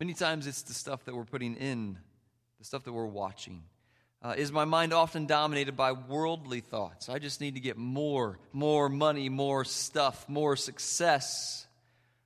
Many 0.01 0.15
times 0.15 0.47
it's 0.47 0.63
the 0.63 0.75
stuff 0.75 1.05
that 1.05 1.15
we're 1.15 1.25
putting 1.25 1.55
in 1.55 1.99
the 2.59 2.65
stuff 2.65 2.85
that 2.85 2.93
we're 2.93 3.07
watching 3.07 3.63
Uh, 4.21 4.35
is 4.37 4.51
my 4.51 4.65
mind 4.65 4.93
often 4.93 5.27
dominated 5.27 5.77
by 5.77 5.93
worldly 5.93 6.61
thoughts? 6.61 7.09
I 7.09 7.21
just 7.21 7.41
need 7.41 7.55
to 7.55 7.61
get 7.61 7.77
more, 7.77 8.39
more 8.53 8.89
money, 8.89 9.29
more 9.29 9.65
stuff, 9.65 10.29
more 10.29 10.57
success. 10.57 11.67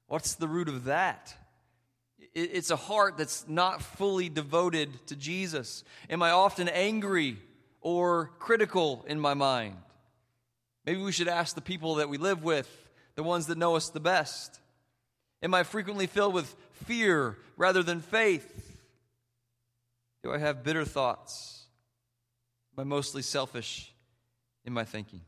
What's 0.06 0.34
the 0.36 0.48
root 0.48 0.68
of 0.68 0.84
that? 0.84 1.34
It's 2.34 2.70
a 2.70 2.76
heart 2.76 3.18
that's 3.18 3.46
not 3.46 3.82
fully 3.82 4.30
devoted 4.30 4.90
to 5.08 5.16
Jesus. 5.16 5.84
Am 6.08 6.22
I 6.22 6.30
often 6.30 6.66
angry 6.68 7.36
or 7.82 8.30
critical 8.38 9.04
in 9.06 9.20
my 9.20 9.34
mind? 9.34 9.76
Maybe 10.86 11.02
we 11.02 11.12
should 11.12 11.28
ask 11.28 11.54
the 11.54 11.60
people 11.60 11.96
that 11.96 12.08
we 12.08 12.16
live 12.16 12.42
with, 12.42 12.70
the 13.16 13.22
ones 13.22 13.46
that 13.46 13.58
know 13.58 13.76
us 13.76 13.90
the 13.90 14.00
best. 14.00 14.60
Am 15.42 15.52
I 15.52 15.62
frequently 15.62 16.06
filled 16.06 16.32
with 16.32 16.56
fear 16.86 17.36
rather 17.58 17.82
than 17.82 18.00
faith? 18.00 18.78
Do 20.22 20.32
I 20.32 20.38
have 20.38 20.64
bitter 20.64 20.86
thoughts? 20.86 21.61
Am 22.82 22.88
mostly 22.88 23.22
selfish 23.22 23.94
in 24.64 24.72
my 24.72 24.82
thinking? 24.82 25.20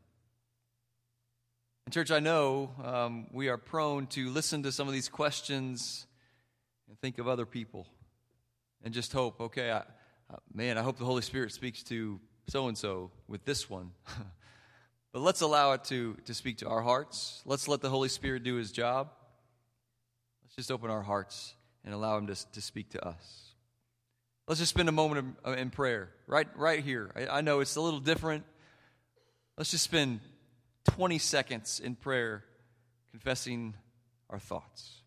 In 1.86 1.92
church, 1.92 2.10
I 2.10 2.18
know 2.18 2.72
um, 2.82 3.28
we 3.30 3.48
are 3.48 3.56
prone 3.56 4.08
to 4.08 4.28
listen 4.30 4.64
to 4.64 4.72
some 4.72 4.88
of 4.88 4.92
these 4.92 5.08
questions 5.08 6.08
and 6.88 6.98
think 6.98 7.18
of 7.18 7.28
other 7.28 7.46
people 7.46 7.86
and 8.82 8.92
just 8.92 9.12
hope, 9.12 9.40
okay, 9.40 9.70
I, 9.70 9.76
uh, 9.76 10.38
man, 10.52 10.78
I 10.78 10.82
hope 10.82 10.98
the 10.98 11.04
Holy 11.04 11.22
Spirit 11.22 11.52
speaks 11.52 11.84
to 11.84 12.18
so 12.48 12.66
and 12.66 12.76
so 12.76 13.12
with 13.28 13.44
this 13.44 13.70
one. 13.70 13.92
but 15.12 15.22
let's 15.22 15.40
allow 15.40 15.74
it 15.74 15.84
to, 15.84 16.16
to 16.24 16.34
speak 16.34 16.58
to 16.58 16.68
our 16.68 16.82
hearts. 16.82 17.40
Let's 17.46 17.68
let 17.68 17.82
the 17.82 17.90
Holy 17.90 18.08
Spirit 18.08 18.42
do 18.42 18.56
his 18.56 18.72
job. 18.72 19.10
Let's 20.42 20.56
just 20.56 20.72
open 20.72 20.90
our 20.90 21.02
hearts 21.02 21.54
and 21.84 21.94
allow 21.94 22.18
him 22.18 22.26
to, 22.26 22.50
to 22.50 22.60
speak 22.60 22.90
to 22.90 23.06
us. 23.06 23.43
Let's 24.46 24.60
just 24.60 24.70
spend 24.70 24.88
a 24.88 24.92
moment 24.92 25.36
uh, 25.46 25.52
in 25.52 25.70
prayer 25.70 26.10
right, 26.26 26.48
right 26.56 26.84
here. 26.84 27.10
I, 27.16 27.38
I 27.38 27.40
know 27.40 27.60
it's 27.60 27.76
a 27.76 27.80
little 27.80 28.00
different. 28.00 28.44
Let's 29.56 29.70
just 29.70 29.84
spend 29.84 30.20
20 30.84 31.18
seconds 31.18 31.80
in 31.80 31.94
prayer 31.94 32.44
confessing 33.10 33.74
our 34.28 34.38
thoughts. 34.38 35.00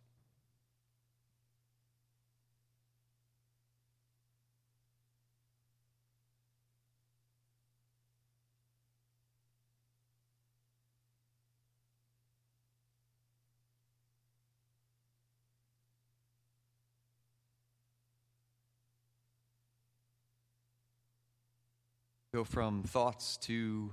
Go 22.38 22.44
from 22.44 22.84
thoughts 22.84 23.38
to 23.38 23.92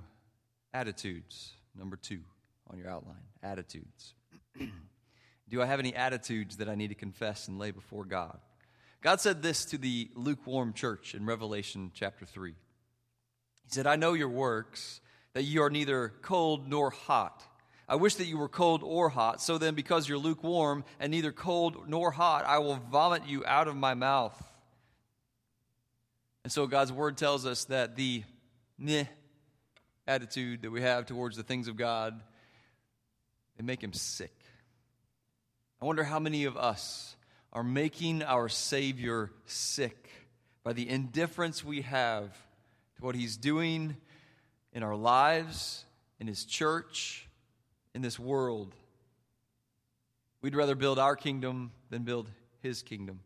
attitudes. 0.75 1.53
Number 1.75 1.97
two 1.97 2.21
on 2.71 2.77
your 2.77 2.91
outline 2.91 3.23
attitudes. 3.43 4.13
Do 5.49 5.63
I 5.63 5.65
have 5.65 5.79
any 5.79 5.95
attitudes 5.95 6.59
that 6.59 6.69
I 6.69 6.75
need 6.75 6.89
to 6.89 6.95
confess 6.95 7.49
and 7.49 7.59
lay 7.59 7.71
before 7.71 8.05
God? 8.05 8.37
God 9.01 9.23
said 9.23 9.43
this 9.43 9.65
to 9.65 9.79
the 9.79 10.11
lukewarm 10.15 10.75
church 10.75 11.15
in 11.15 11.25
Revelation 11.25 11.91
chapter 11.95 12.27
3. 12.27 12.51
He 12.51 12.57
said, 13.69 13.87
I 13.87 13.97
know 13.97 14.13
your 14.13 14.29
works, 14.29 15.01
that 15.33 15.45
you 15.45 15.63
are 15.63 15.71
neither 15.71 16.13
cold 16.21 16.69
nor 16.69 16.91
hot. 16.91 17.43
I 17.89 17.97
wish 17.97 18.17
that 18.17 18.27
you 18.27 18.37
were 18.37 18.51
cold 18.51 18.83
or 18.83 19.09
hot. 19.09 19.41
So 19.41 19.57
then, 19.57 19.75
because 19.75 20.07
you're 20.07 20.19
lukewarm 20.19 20.85
and 21.01 21.11
neither 21.13 21.33
cold 21.33 21.89
nor 21.89 22.11
hot, 22.11 22.45
I 22.45 22.59
will 22.59 22.79
vomit 22.93 23.27
you 23.27 23.43
out 23.47 23.69
of 23.69 23.75
my 23.77 23.95
mouth. 23.95 24.39
And 26.43 26.53
so 26.53 26.67
God's 26.67 26.93
word 26.93 27.17
tells 27.17 27.47
us 27.47 27.65
that 27.65 27.97
the 27.97 28.23
meh 28.79 29.05
attitude 30.07 30.63
that 30.63 30.71
we 30.71 30.83
have 30.83 31.07
towards 31.07 31.37
the 31.37 31.43
things 31.43 31.69
of 31.69 31.77
God, 31.77 32.21
they 33.57 33.65
make 33.65 33.83
him 33.83 33.93
sick. 33.93 34.35
I 35.81 35.87
wonder 35.87 36.05
how 36.05 36.19
many 36.19 36.45
of 36.45 36.57
us 36.57 37.17
are 37.53 37.63
making 37.63 38.23
our 38.23 38.49
Savior 38.49 39.31
sick 39.47 40.11
by 40.63 40.73
the 40.73 40.89
indifference 40.89 41.65
we 41.65 41.83
have 41.83 42.33
to 42.97 43.05
what 43.05 43.15
he's 43.15 43.37
doing 43.37 43.97
in 44.73 44.83
our 44.83 44.97
lives, 44.97 45.85
in 46.19 46.27
his 46.27 46.45
church, 46.45 47.29
in 47.95 48.03
this 48.03 48.19
world. 48.19 48.75
We'd 50.43 50.57
rather 50.57 50.75
build 50.75 50.99
our 50.99 51.17
kingdom 51.17 51.71
than 51.91 52.03
build 52.03 52.31
his 52.61 52.83
kingdom. 52.83 53.21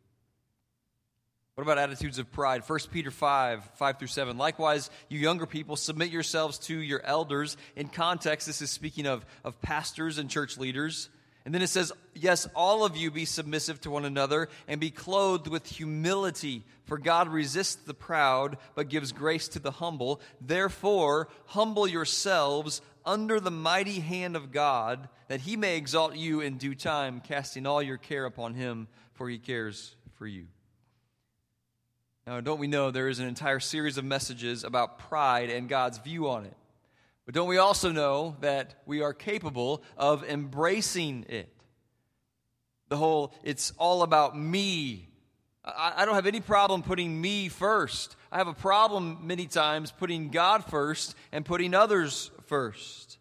What 1.59 1.65
about 1.65 1.79
attitudes 1.79 2.21
of 2.21 2.31
pride? 2.31 2.63
1 2.65 2.79
Peter 2.93 3.11
5, 3.11 3.71
5 3.75 3.99
through 3.99 4.07
7. 4.07 4.39
Likewise, 4.39 4.91
you 5.09 5.19
younger 5.19 5.45
people, 5.45 5.75
submit 5.75 6.11
yourselves 6.11 6.57
to 6.61 6.79
your 6.79 7.05
elders. 7.05 7.57
In 7.75 7.89
context, 7.89 8.47
this 8.47 8.63
is 8.63 8.71
speaking 8.71 9.07
of, 9.07 9.27
of 9.43 9.61
pastors 9.61 10.19
and 10.19 10.31
church 10.31 10.57
leaders. 10.57 11.09
And 11.45 11.53
then 11.53 11.61
it 11.61 11.67
says, 11.67 11.93
Yes, 12.15 12.47
all 12.55 12.85
of 12.85 12.97
you 12.97 13.11
be 13.11 13.25
submissive 13.25 13.81
to 13.81 13.91
one 13.91 14.05
another 14.05 14.49
and 14.69 14.81
be 14.81 14.93
clothed 14.93 15.49
with 15.49 15.67
humility, 15.67 16.63
for 16.85 16.97
God 16.97 17.27
resists 17.27 17.75
the 17.75 17.93
proud, 17.93 18.57
but 18.77 18.89
gives 18.89 19.11
grace 19.11 19.49
to 19.49 19.59
the 19.59 19.73
humble. 19.73 20.21
Therefore, 20.41 21.27
humble 21.47 21.89
yourselves 21.89 22.83
under 23.05 23.41
the 23.41 23.51
mighty 23.51 23.99
hand 23.99 24.37
of 24.37 24.53
God, 24.53 25.09
that 25.27 25.41
he 25.41 25.57
may 25.57 25.77
exalt 25.77 26.15
you 26.15 26.41
in 26.41 26.57
due 26.57 26.77
time, 26.77 27.21
casting 27.21 27.67
all 27.67 27.83
your 27.83 27.99
care 27.99 28.27
upon 28.27 28.55
him, 28.55 28.87
for 29.15 29.29
he 29.29 29.39
cares 29.39 29.97
for 30.15 30.29
you. 30.29 30.47
Now, 32.29 32.43
don't 32.43 32.59
we 32.59 32.67
know 32.67 32.91
there 32.91 33.09
is 33.09 33.21
an 33.21 33.27
entire 33.27 33.59
series 33.59 33.97
of 33.97 34.05
messages 34.05 34.63
about 34.63 34.99
pride 34.99 35.49
and 35.49 35.67
God's 35.67 35.97
view 35.97 36.29
on 36.29 36.45
it? 36.45 36.55
But 37.25 37.35
don't 37.35 37.49
we 37.49 37.57
also 37.57 37.91
know 37.91 38.37
that 38.43 38.75
we 38.85 39.01
are 39.01 39.15
capable 39.15 39.83
of 39.97 40.25
embracing 40.25 41.25
it? 41.31 41.49
The 42.91 42.99
whole, 42.99 43.33
it's 43.43 43.73
all 43.79 44.03
about 44.03 44.39
me. 44.39 45.09
I, 45.65 45.95
I, 45.97 46.05
don't 46.05 46.17
have 46.17 46.27
any 46.27 46.43
problem 46.43 46.83
putting 46.83 47.19
me 47.19 47.49
first. 47.49 48.15
I 48.31 48.37
have 48.37 48.47
a 48.47 48.53
problem 48.53 49.27
many 49.27 49.47
times 49.47 49.91
putting 49.91 50.29
God 50.29 50.67
first 50.67 51.15
and 51.33 51.47
putting 51.47 51.73
others 51.73 52.31
first. 52.45 53.17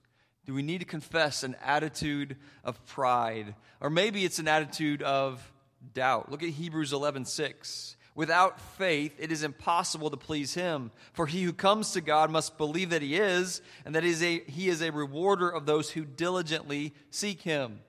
Do 0.46 0.54
we 0.54 0.64
need 0.64 0.80
to 0.80 0.86
confess 0.86 1.44
an 1.44 1.56
attitude 1.64 2.36
of 2.62 2.86
pride? 2.88 3.56
Or 3.80 3.90
maybe 3.90 4.26
it's 4.26 4.40
an 4.40 4.50
attitude 4.50 5.02
of 5.02 5.50
doubt. 5.94 6.30
Look 6.30 6.44
at 6.44 6.50
Hebrews 6.50 6.92
11 6.92 7.24
6. 7.24 7.94
Without 8.18 8.60
faith, 8.60 9.16
it 9.20 9.32
is 9.32 9.44
impossible 9.44 10.10
to 10.10 10.18
please 10.18 10.56
him. 10.56 10.90
For 11.14 11.28
he 11.28 11.44
who 11.44 11.54
comes 11.54 11.92
to 11.92 12.02
God 12.02 12.32
must 12.32 12.58
believe 12.58 12.90
that 12.90 13.04
he 13.04 13.16
is, 13.16 13.62
and 13.86 13.94
that 13.94 14.04
he 14.04 14.10
is 14.10 14.24
a, 14.24 14.40
he 14.40 14.70
is 14.70 14.82
a 14.82 14.92
rewarder 14.92 15.48
of 15.48 15.68
those 15.68 15.92
who 15.92 16.04
diligently 16.04 16.96
seek 17.12 17.44
him. 17.44 17.80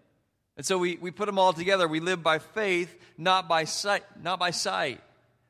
And 0.58 0.66
so 0.66 0.76
we, 0.76 0.99
we 0.99 1.11
put 1.11 1.25
them 1.25 1.38
all 1.38 1.54
together. 1.54 1.88
We 1.88 2.00
live 2.00 2.23
by 2.23 2.40
faith, 2.40 2.94
not 3.16 3.49
by 3.49 3.64
sight, 3.64 4.04
not 4.23 4.38
by 4.38 4.50
sight. 4.50 5.00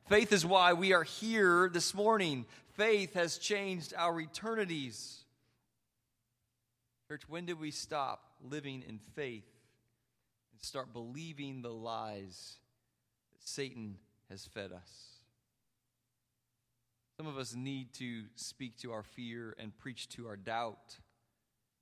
Faith 0.07 0.31
is 0.31 0.45
why 0.45 0.71
we 0.71 0.93
are 0.93 1.03
here 1.03 1.69
this 1.69 1.93
morning. 1.93 2.45
Faith 2.77 3.15
has 3.15 3.37
changed 3.37 3.93
our 3.97 4.17
eternities. 4.21 5.25
Church, 7.09 7.23
when 7.27 7.45
did 7.45 7.59
we 7.59 7.71
stop 7.71 8.23
living 8.49 8.85
in 8.87 8.99
faith 9.13 9.43
and 10.53 10.61
start 10.61 10.93
believing 10.93 11.63
the 11.63 11.73
lies 11.73 12.55
that 13.33 13.45
Satan 13.45 13.97
has 14.29 14.45
fed 14.45 14.71
us. 14.71 15.09
Some 17.17 17.27
of 17.27 17.37
us 17.37 17.53
need 17.53 17.93
to 17.95 18.23
speak 18.35 18.77
to 18.77 18.93
our 18.93 19.03
fear 19.03 19.55
and 19.59 19.77
preach 19.77 20.07
to 20.09 20.27
our 20.27 20.37
doubt. 20.37 20.97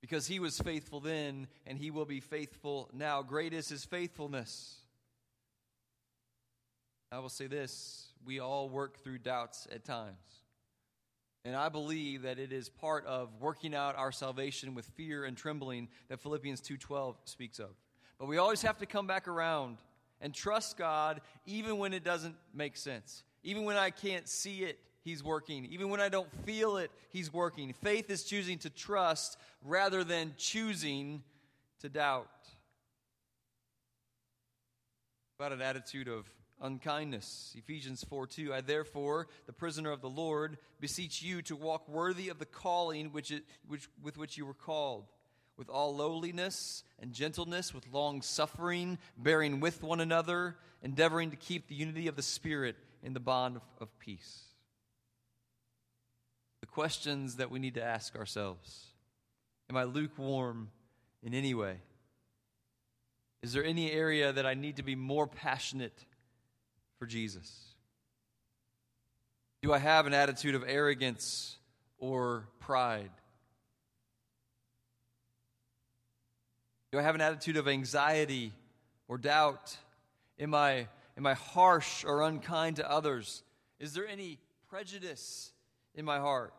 Because 0.00 0.26
he 0.26 0.40
was 0.40 0.58
faithful 0.58 1.00
then, 1.00 1.46
and 1.66 1.78
he 1.78 1.90
will 1.90 2.04
be 2.04 2.20
faithful 2.20 2.90
now. 2.92 3.22
Great 3.22 3.52
is 3.52 3.68
his 3.68 3.84
faithfulness. 3.84 4.76
I 7.10 7.20
will 7.20 7.28
say 7.28 7.46
this 7.46 8.08
we 8.24 8.40
all 8.40 8.68
work 8.68 8.98
through 8.98 9.18
doubts 9.18 9.66
at 9.72 9.84
times. 9.84 10.16
And 11.44 11.56
I 11.56 11.68
believe 11.68 12.22
that 12.22 12.38
it 12.38 12.52
is 12.52 12.68
part 12.68 13.06
of 13.06 13.30
working 13.40 13.74
out 13.74 13.96
our 13.96 14.12
salvation 14.12 14.74
with 14.74 14.86
fear 14.96 15.24
and 15.24 15.36
trembling 15.36 15.88
that 16.08 16.20
Philippians 16.20 16.60
2:12 16.60 17.16
speaks 17.24 17.58
of. 17.58 17.70
But 18.18 18.26
we 18.26 18.38
always 18.38 18.62
have 18.62 18.78
to 18.78 18.86
come 18.86 19.06
back 19.06 19.28
around 19.28 19.78
and 20.20 20.34
trust 20.34 20.76
God 20.76 21.20
even 21.46 21.78
when 21.78 21.92
it 21.92 22.04
doesn't 22.04 22.36
make 22.54 22.76
sense. 22.76 23.22
Even 23.42 23.64
when 23.64 23.76
I 23.76 23.90
can't 23.90 24.28
see 24.28 24.64
it, 24.64 24.78
He's 25.02 25.22
working. 25.24 25.64
Even 25.66 25.88
when 25.88 26.00
I 26.00 26.08
don't 26.08 26.28
feel 26.44 26.76
it, 26.76 26.90
He's 27.10 27.32
working. 27.32 27.72
Faith 27.72 28.10
is 28.10 28.24
choosing 28.24 28.58
to 28.58 28.70
trust 28.70 29.38
rather 29.64 30.04
than 30.04 30.34
choosing 30.36 31.22
to 31.80 31.88
doubt. 31.88 32.28
About 35.38 35.52
an 35.52 35.62
attitude 35.62 36.08
of 36.08 36.28
unkindness. 36.60 37.54
Ephesians 37.56 38.04
4 38.04 38.26
2. 38.26 38.52
I 38.52 38.60
therefore, 38.60 39.28
the 39.46 39.52
prisoner 39.52 39.92
of 39.92 40.00
the 40.00 40.10
Lord, 40.10 40.58
beseech 40.80 41.22
you 41.22 41.42
to 41.42 41.56
walk 41.56 41.88
worthy 41.88 42.28
of 42.28 42.38
the 42.38 42.46
calling 42.46 43.12
which, 43.12 43.30
it, 43.30 43.44
which, 43.66 43.88
with 44.02 44.18
which 44.18 44.36
you 44.36 44.44
were 44.44 44.54
called 44.54 45.06
with 45.58 45.68
all 45.68 45.94
lowliness 45.94 46.84
and 47.00 47.12
gentleness, 47.12 47.74
with 47.74 47.84
long 47.92 48.22
suffering, 48.22 48.96
bearing 49.18 49.60
with 49.60 49.82
one 49.82 50.00
another, 50.00 50.56
endeavoring 50.82 51.30
to 51.32 51.36
keep 51.36 51.66
the 51.66 51.74
unity 51.74 52.06
of 52.06 52.16
the 52.16 52.22
Spirit 52.22 52.76
in 53.02 53.12
the 53.12 53.20
bond 53.20 53.56
of, 53.56 53.62
of 53.80 53.98
peace. 53.98 54.44
The 56.60 56.66
questions 56.66 57.36
that 57.36 57.50
we 57.50 57.58
need 57.58 57.74
to 57.74 57.82
ask 57.82 58.16
ourselves. 58.16 58.86
Am 59.68 59.76
I 59.76 59.84
lukewarm 59.84 60.70
in 61.22 61.34
any 61.34 61.54
way? 61.54 61.76
Is 63.42 63.52
there 63.52 63.64
any 63.64 63.90
area 63.90 64.32
that 64.32 64.46
I 64.46 64.54
need 64.54 64.76
to 64.76 64.82
be 64.82 64.94
more 64.94 65.26
passionate 65.26 66.04
for 66.98 67.06
Jesus? 67.06 67.64
Do 69.62 69.72
I 69.72 69.78
have 69.78 70.06
an 70.06 70.14
attitude 70.14 70.54
of 70.54 70.64
arrogance 70.66 71.56
or 71.98 72.48
pride? 72.60 73.10
Do 76.90 76.98
I 76.98 77.02
have 77.02 77.14
an 77.14 77.20
attitude 77.20 77.56
of 77.56 77.68
anxiety 77.68 78.52
or 79.08 79.18
doubt? 79.18 79.76
Am 80.38 80.54
I, 80.54 80.88
am 81.16 81.26
I 81.26 81.34
harsh 81.34 82.04
or 82.04 82.22
unkind 82.22 82.76
to 82.76 82.90
others? 82.90 83.42
Is 83.78 83.92
there 83.92 84.06
any 84.06 84.38
prejudice 84.70 85.52
in 85.94 86.04
my 86.04 86.18
heart? 86.18 86.54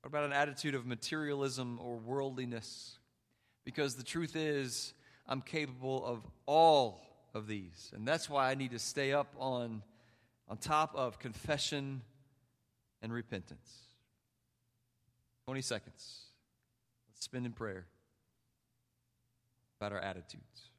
What 0.00 0.08
about 0.08 0.24
an 0.24 0.32
attitude 0.32 0.74
of 0.74 0.86
materialism 0.86 1.78
or 1.82 1.96
worldliness? 1.96 2.98
Because 3.64 3.94
the 3.94 4.02
truth 4.02 4.34
is, 4.34 4.94
I'm 5.28 5.42
capable 5.42 6.04
of 6.04 6.22
all 6.46 7.02
of 7.34 7.46
these. 7.46 7.92
And 7.94 8.08
that's 8.08 8.28
why 8.28 8.50
I 8.50 8.54
need 8.54 8.70
to 8.72 8.78
stay 8.78 9.12
up 9.12 9.32
on, 9.38 9.82
on 10.48 10.56
top 10.56 10.94
of 10.94 11.18
confession 11.18 12.00
and 13.02 13.12
repentance. 13.12 13.70
20 15.46 15.60
seconds. 15.60 16.22
Let's 17.10 17.24
spend 17.24 17.46
in 17.46 17.52
prayer 17.52 17.86
about 19.82 19.92
our 19.92 19.98
attitudes. 19.98 20.70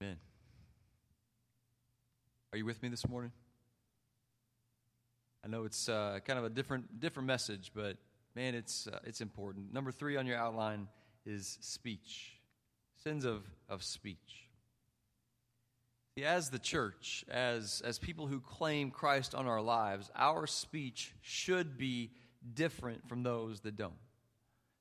Amen. 0.00 0.16
Are 2.52 2.58
you 2.58 2.64
with 2.64 2.82
me 2.82 2.88
this 2.88 3.08
morning? 3.08 3.30
I 5.44 5.48
know 5.48 5.64
it's 5.64 5.88
uh, 5.88 6.20
kind 6.24 6.38
of 6.38 6.44
a 6.44 6.50
different 6.50 7.00
different 7.00 7.26
message, 7.26 7.72
but 7.74 7.96
man, 8.36 8.54
it's 8.54 8.86
uh, 8.86 8.98
it's 9.04 9.20
important. 9.20 9.72
Number 9.72 9.90
three 9.90 10.16
on 10.16 10.26
your 10.26 10.36
outline 10.36 10.88
is 11.26 11.58
speech, 11.60 12.34
sins 13.02 13.24
of 13.24 13.44
of 13.68 13.82
speech. 13.82 14.48
As 16.22 16.50
the 16.50 16.58
church, 16.58 17.24
as 17.28 17.82
as 17.84 17.98
people 17.98 18.26
who 18.26 18.38
claim 18.38 18.90
Christ 18.90 19.34
on 19.34 19.46
our 19.46 19.60
lives, 19.60 20.10
our 20.14 20.46
speech 20.46 21.12
should 21.22 21.76
be 21.76 22.10
different 22.54 23.08
from 23.08 23.22
those 23.22 23.60
that 23.60 23.76
don't. 23.76 23.94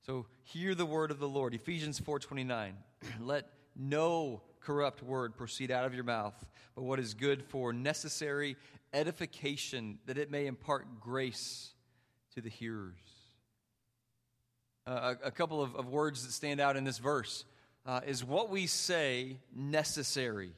So 0.05 0.27
hear 0.43 0.75
the 0.75 0.85
word 0.85 1.09
of 1.09 1.19
the 1.19 1.29
Lord. 1.29 1.55
Ephesians 1.55 1.97
four 1.97 2.19
twenty 2.19 2.43
nine. 2.43 2.75
Let 3.19 3.47
no 3.75 4.43
corrupt 4.59 5.01
word 5.01 5.35
proceed 5.35 5.71
out 5.71 5.85
of 5.85 5.95
your 5.95 6.03
mouth, 6.03 6.35
but 6.75 6.83
what 6.83 6.99
is 6.99 7.15
good 7.15 7.43
for 7.43 7.73
necessary 7.73 8.55
edification, 8.93 9.99
that 10.05 10.17
it 10.17 10.31
may 10.31 10.47
impart 10.47 10.99
grace 10.99 11.73
to 12.35 12.41
the 12.41 12.49
hearers. 12.49 12.93
Uh, 14.87 15.15
a, 15.23 15.27
a, 15.27 15.31
couple 15.31 15.61
of, 15.61 15.75
of, 15.75 15.87
words 15.87 16.25
that 16.25 16.31
stand 16.31 16.59
out 16.59 16.75
in 16.75 16.83
this 16.83 16.97
verse 16.97 17.45
uh, 17.85 18.01
is 18.05 18.23
what 18.23 18.49
we 18.49 18.65
say 18.65 19.37
necessary? 19.55 20.51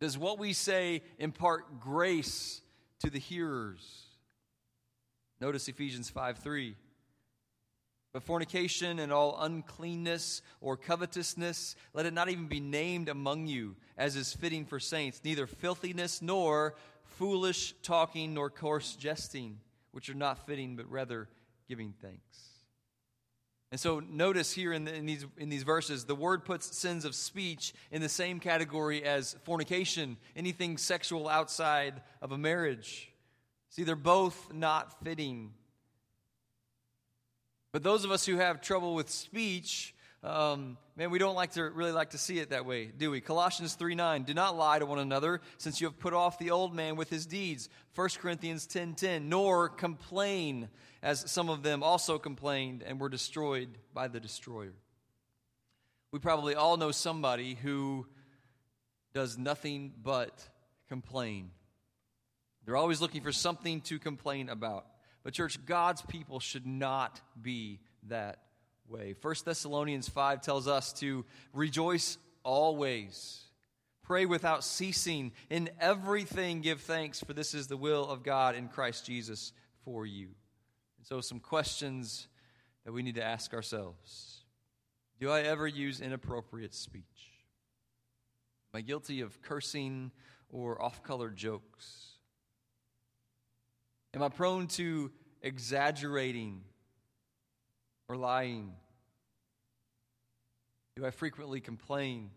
Does 0.00 0.18
what 0.18 0.38
we 0.38 0.52
say 0.52 1.02
impart 1.18 1.80
grace 1.80 2.60
to 3.00 3.10
the 3.10 3.18
hearers? 3.18 4.04
Notice 5.40 5.68
Ephesians 5.68 6.10
5 6.10 6.38
3. 6.38 6.76
But 8.12 8.22
fornication 8.22 8.98
and 8.98 9.12
all 9.12 9.36
uncleanness 9.38 10.42
or 10.60 10.76
covetousness, 10.76 11.76
let 11.92 12.06
it 12.06 12.14
not 12.14 12.30
even 12.30 12.46
be 12.46 12.60
named 12.60 13.08
among 13.08 13.46
you, 13.46 13.76
as 13.98 14.16
is 14.16 14.32
fitting 14.32 14.64
for 14.64 14.80
saints, 14.80 15.20
neither 15.24 15.46
filthiness 15.46 16.22
nor 16.22 16.74
foolish 17.04 17.74
talking 17.82 18.32
nor 18.32 18.48
coarse 18.48 18.96
jesting, 18.96 19.60
which 19.92 20.08
are 20.08 20.14
not 20.14 20.46
fitting, 20.46 20.76
but 20.76 20.90
rather 20.90 21.28
giving 21.68 21.92
thanks. 22.00 22.48
And 23.70 23.78
so 23.78 24.00
notice 24.00 24.52
here 24.52 24.72
in, 24.72 24.84
the, 24.84 24.94
in, 24.94 25.04
these, 25.04 25.26
in 25.36 25.50
these 25.50 25.62
verses, 25.62 26.06
the 26.06 26.14
word 26.14 26.46
puts 26.46 26.74
sins 26.74 27.04
of 27.04 27.14
speech 27.14 27.74
in 27.90 28.00
the 28.00 28.08
same 28.08 28.40
category 28.40 29.04
as 29.04 29.36
fornication, 29.44 30.16
anything 30.34 30.78
sexual 30.78 31.28
outside 31.28 32.00
of 32.22 32.32
a 32.32 32.38
marriage. 32.38 33.10
See, 33.68 33.84
they're 33.84 33.96
both 33.96 34.54
not 34.54 35.04
fitting 35.04 35.52
but 37.72 37.82
those 37.82 38.04
of 38.04 38.10
us 38.10 38.24
who 38.24 38.36
have 38.36 38.60
trouble 38.60 38.94
with 38.94 39.10
speech, 39.10 39.94
um, 40.24 40.76
man, 40.96 41.10
we 41.10 41.18
don't 41.18 41.36
like 41.36 41.52
to 41.52 41.62
really 41.64 41.92
like 41.92 42.10
to 42.10 42.18
see 42.18 42.38
it 42.38 42.50
that 42.50 42.66
way, 42.66 42.86
do 42.86 43.10
we? 43.10 43.20
Colossians 43.20 43.74
3 43.74 43.94
9, 43.94 44.24
do 44.24 44.34
not 44.34 44.56
lie 44.56 44.78
to 44.78 44.86
one 44.86 44.98
another, 44.98 45.40
since 45.58 45.80
you 45.80 45.86
have 45.86 45.98
put 45.98 46.12
off 46.12 46.38
the 46.38 46.50
old 46.50 46.74
man 46.74 46.96
with 46.96 47.08
his 47.08 47.26
deeds. 47.26 47.68
1 47.94 48.08
Corinthians 48.18 48.66
10 48.66 48.94
10, 48.94 49.28
nor 49.28 49.68
complain, 49.68 50.68
as 51.02 51.30
some 51.30 51.48
of 51.48 51.62
them 51.62 51.82
also 51.82 52.18
complained 52.18 52.82
and 52.82 53.00
were 53.00 53.08
destroyed 53.08 53.68
by 53.94 54.08
the 54.08 54.18
destroyer. 54.18 54.74
We 56.10 56.18
probably 56.18 56.54
all 56.54 56.78
know 56.78 56.90
somebody 56.90 57.54
who 57.54 58.06
does 59.12 59.36
nothing 59.36 59.92
but 60.02 60.48
complain. 60.88 61.50
They're 62.64 62.76
always 62.76 63.00
looking 63.00 63.22
for 63.22 63.32
something 63.32 63.82
to 63.82 63.98
complain 63.98 64.48
about. 64.48 64.86
But, 65.28 65.34
church, 65.34 65.62
God's 65.66 66.00
people 66.00 66.40
should 66.40 66.66
not 66.66 67.20
be 67.42 67.80
that 68.04 68.44
way. 68.88 69.14
1 69.20 69.34
Thessalonians 69.44 70.08
5 70.08 70.40
tells 70.40 70.66
us 70.66 70.90
to 71.00 71.26
rejoice 71.52 72.16
always, 72.44 73.42
pray 74.02 74.24
without 74.24 74.64
ceasing, 74.64 75.32
in 75.50 75.68
everything 75.82 76.62
give 76.62 76.80
thanks, 76.80 77.20
for 77.20 77.34
this 77.34 77.52
is 77.52 77.66
the 77.66 77.76
will 77.76 78.08
of 78.08 78.22
God 78.22 78.54
in 78.54 78.68
Christ 78.68 79.04
Jesus 79.04 79.52
for 79.84 80.06
you. 80.06 80.28
And 80.96 81.06
so, 81.06 81.20
some 81.20 81.40
questions 81.40 82.26
that 82.86 82.92
we 82.92 83.02
need 83.02 83.16
to 83.16 83.22
ask 83.22 83.52
ourselves 83.52 84.44
Do 85.20 85.30
I 85.30 85.42
ever 85.42 85.66
use 85.66 86.00
inappropriate 86.00 86.74
speech? 86.74 87.04
Am 88.72 88.78
I 88.78 88.80
guilty 88.80 89.20
of 89.20 89.42
cursing 89.42 90.10
or 90.48 90.80
off 90.80 91.02
color 91.02 91.28
jokes? 91.28 92.14
Am 94.14 94.22
I 94.22 94.30
prone 94.30 94.68
to 94.68 95.10
exaggerating 95.42 96.62
or 98.08 98.16
lying? 98.16 98.72
Do 100.96 101.06
I 101.06 101.10
frequently 101.10 101.60
complain? 101.60 102.30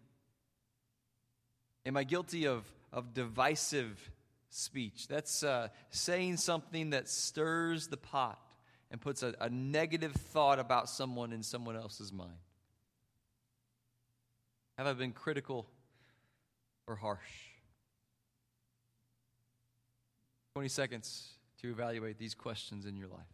Am 1.86 1.98
I 1.98 2.04
guilty 2.04 2.46
of, 2.46 2.64
of 2.94 3.14
divisive 3.14 4.12
speech? 4.50 5.08
That's 5.08 5.44
uh, 5.44 5.70
saying 5.90 6.38
something 6.38 6.92
that 6.92 7.10
stirs 7.10 7.88
the 7.88 7.98
pot 7.98 8.40
and 8.92 9.02
puts 9.02 9.24
a, 9.24 9.34
a 9.40 9.50
negative 9.50 10.12
thought 10.12 10.60
about 10.60 10.90
someone 10.90 11.32
in 11.32 11.42
someone 11.42 11.76
else's 11.76 12.12
mind. 12.12 12.32
Have 14.78 14.88
I 14.88 14.94
been 14.94 15.14
critical 15.14 15.66
or 16.88 16.96
harsh? 16.96 17.20
20 20.54 20.70
seconds 20.70 21.30
to 21.62 21.70
evaluate 21.70 22.18
these 22.18 22.34
questions 22.34 22.86
in 22.86 22.96
your 22.96 23.08
life. 23.08 23.34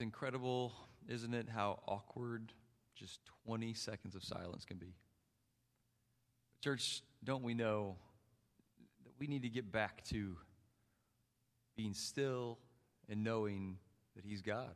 incredible, 0.00 0.72
isn't 1.08 1.34
it, 1.34 1.48
how 1.48 1.80
awkward 1.86 2.52
just 2.98 3.20
20 3.46 3.74
seconds 3.74 4.14
of 4.14 4.24
silence 4.24 4.64
can 4.64 4.76
be. 4.76 4.94
Church, 6.62 7.02
don't 7.22 7.42
we 7.42 7.54
know 7.54 7.96
that 9.04 9.12
we 9.18 9.26
need 9.26 9.42
to 9.42 9.48
get 9.48 9.70
back 9.70 10.04
to 10.06 10.36
being 11.76 11.94
still 11.94 12.58
and 13.08 13.22
knowing 13.22 13.78
that 14.16 14.24
He's 14.24 14.42
God? 14.42 14.74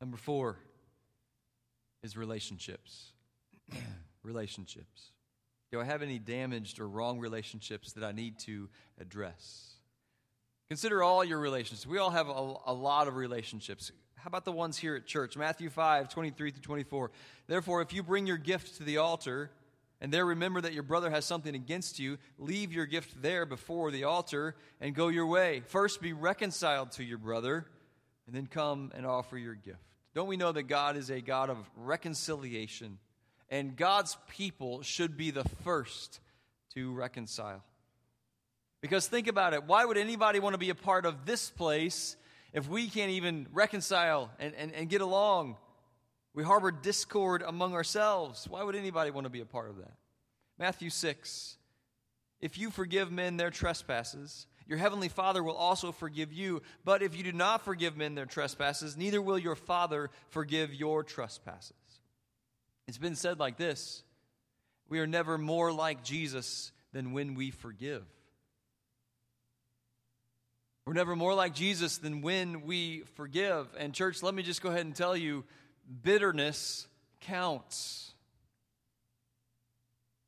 Number 0.00 0.16
four 0.16 0.58
is 2.02 2.16
relationships. 2.16 3.12
relationships. 4.22 5.12
Do 5.70 5.80
I 5.80 5.84
have 5.84 6.02
any 6.02 6.18
damaged 6.18 6.80
or 6.80 6.88
wrong 6.88 7.18
relationships 7.18 7.92
that 7.92 8.04
I 8.04 8.12
need 8.12 8.38
to 8.40 8.68
address? 9.00 9.74
Consider 10.68 11.02
all 11.02 11.24
your 11.24 11.38
relationships. 11.38 11.86
We 11.86 11.98
all 11.98 12.10
have 12.10 12.28
a, 12.28 12.54
a, 12.66 12.72
lot 12.72 13.08
of 13.08 13.16
relationships. 13.16 13.90
How 14.20 14.26
about 14.28 14.44
the 14.44 14.52
ones 14.52 14.76
here 14.76 14.96
at 14.96 15.06
church? 15.06 15.36
Matthew 15.36 15.70
5, 15.70 16.08
23 16.08 16.50
through 16.50 16.62
24. 16.62 17.10
Therefore, 17.46 17.82
if 17.82 17.92
you 17.92 18.02
bring 18.02 18.26
your 18.26 18.36
gift 18.36 18.78
to 18.78 18.82
the 18.82 18.96
altar, 18.96 19.50
and 20.00 20.12
there 20.12 20.26
remember 20.26 20.60
that 20.60 20.72
your 20.72 20.82
brother 20.82 21.08
has 21.08 21.24
something 21.24 21.54
against 21.54 22.00
you, 22.00 22.18
leave 22.36 22.72
your 22.72 22.86
gift 22.86 23.22
there 23.22 23.46
before 23.46 23.92
the 23.92 24.04
altar 24.04 24.56
and 24.80 24.94
go 24.94 25.06
your 25.06 25.26
way. 25.26 25.62
First 25.66 26.00
be 26.00 26.12
reconciled 26.12 26.92
to 26.92 27.04
your 27.04 27.18
brother, 27.18 27.66
and 28.26 28.34
then 28.34 28.46
come 28.46 28.90
and 28.96 29.06
offer 29.06 29.38
your 29.38 29.54
gift. 29.54 29.78
Don't 30.14 30.28
we 30.28 30.36
know 30.36 30.50
that 30.50 30.64
God 30.64 30.96
is 30.96 31.10
a 31.10 31.20
God 31.20 31.48
of 31.48 31.58
reconciliation? 31.76 32.98
And 33.50 33.76
God's 33.76 34.16
people 34.28 34.82
should 34.82 35.16
be 35.16 35.30
the 35.30 35.44
first 35.62 36.18
to 36.74 36.92
reconcile. 36.92 37.62
Because 38.80 39.06
think 39.06 39.28
about 39.28 39.54
it 39.54 39.64
why 39.64 39.84
would 39.84 39.96
anybody 39.96 40.40
want 40.40 40.54
to 40.54 40.58
be 40.58 40.70
a 40.70 40.74
part 40.74 41.06
of 41.06 41.24
this 41.24 41.50
place 41.50 42.16
if 42.52 42.68
we 42.68 42.88
can't 42.88 43.10
even 43.10 43.46
reconcile 43.52 44.30
and, 44.38 44.54
and, 44.56 44.72
and 44.72 44.88
get 44.88 45.00
along? 45.00 45.56
We 46.34 46.44
harbor 46.44 46.70
discord 46.70 47.42
among 47.42 47.74
ourselves. 47.74 48.46
Why 48.48 48.62
would 48.62 48.76
anybody 48.76 49.10
want 49.10 49.24
to 49.24 49.30
be 49.30 49.40
a 49.40 49.46
part 49.46 49.70
of 49.70 49.78
that? 49.78 49.94
Matthew 50.58 50.90
6 50.90 51.56
If 52.40 52.58
you 52.58 52.70
forgive 52.70 53.10
men 53.10 53.36
their 53.36 53.50
trespasses, 53.50 54.46
your 54.68 54.78
heavenly 54.78 55.08
Father 55.08 55.42
will 55.42 55.56
also 55.56 55.92
forgive 55.92 56.32
you. 56.32 56.62
But 56.84 57.02
if 57.02 57.16
you 57.16 57.24
do 57.24 57.32
not 57.32 57.64
forgive 57.64 57.96
men 57.96 58.14
their 58.14 58.26
trespasses, 58.26 58.96
neither 58.96 59.22
will 59.22 59.38
your 59.38 59.56
Father 59.56 60.10
forgive 60.28 60.74
your 60.74 61.02
trespasses. 61.02 61.72
It's 62.86 62.98
been 62.98 63.16
said 63.16 63.38
like 63.38 63.56
this 63.56 64.02
We 64.88 65.00
are 65.00 65.06
never 65.06 65.38
more 65.38 65.72
like 65.72 66.04
Jesus 66.04 66.72
than 66.92 67.12
when 67.12 67.34
we 67.34 67.50
forgive. 67.50 68.04
We're 70.88 70.94
never 70.94 71.14
more 71.14 71.34
like 71.34 71.52
Jesus 71.52 71.98
than 71.98 72.22
when 72.22 72.62
we 72.62 73.00
forgive. 73.14 73.66
And, 73.78 73.92
church, 73.92 74.22
let 74.22 74.34
me 74.34 74.42
just 74.42 74.62
go 74.62 74.70
ahead 74.70 74.86
and 74.86 74.96
tell 74.96 75.14
you 75.14 75.44
bitterness 76.02 76.86
counts. 77.20 78.14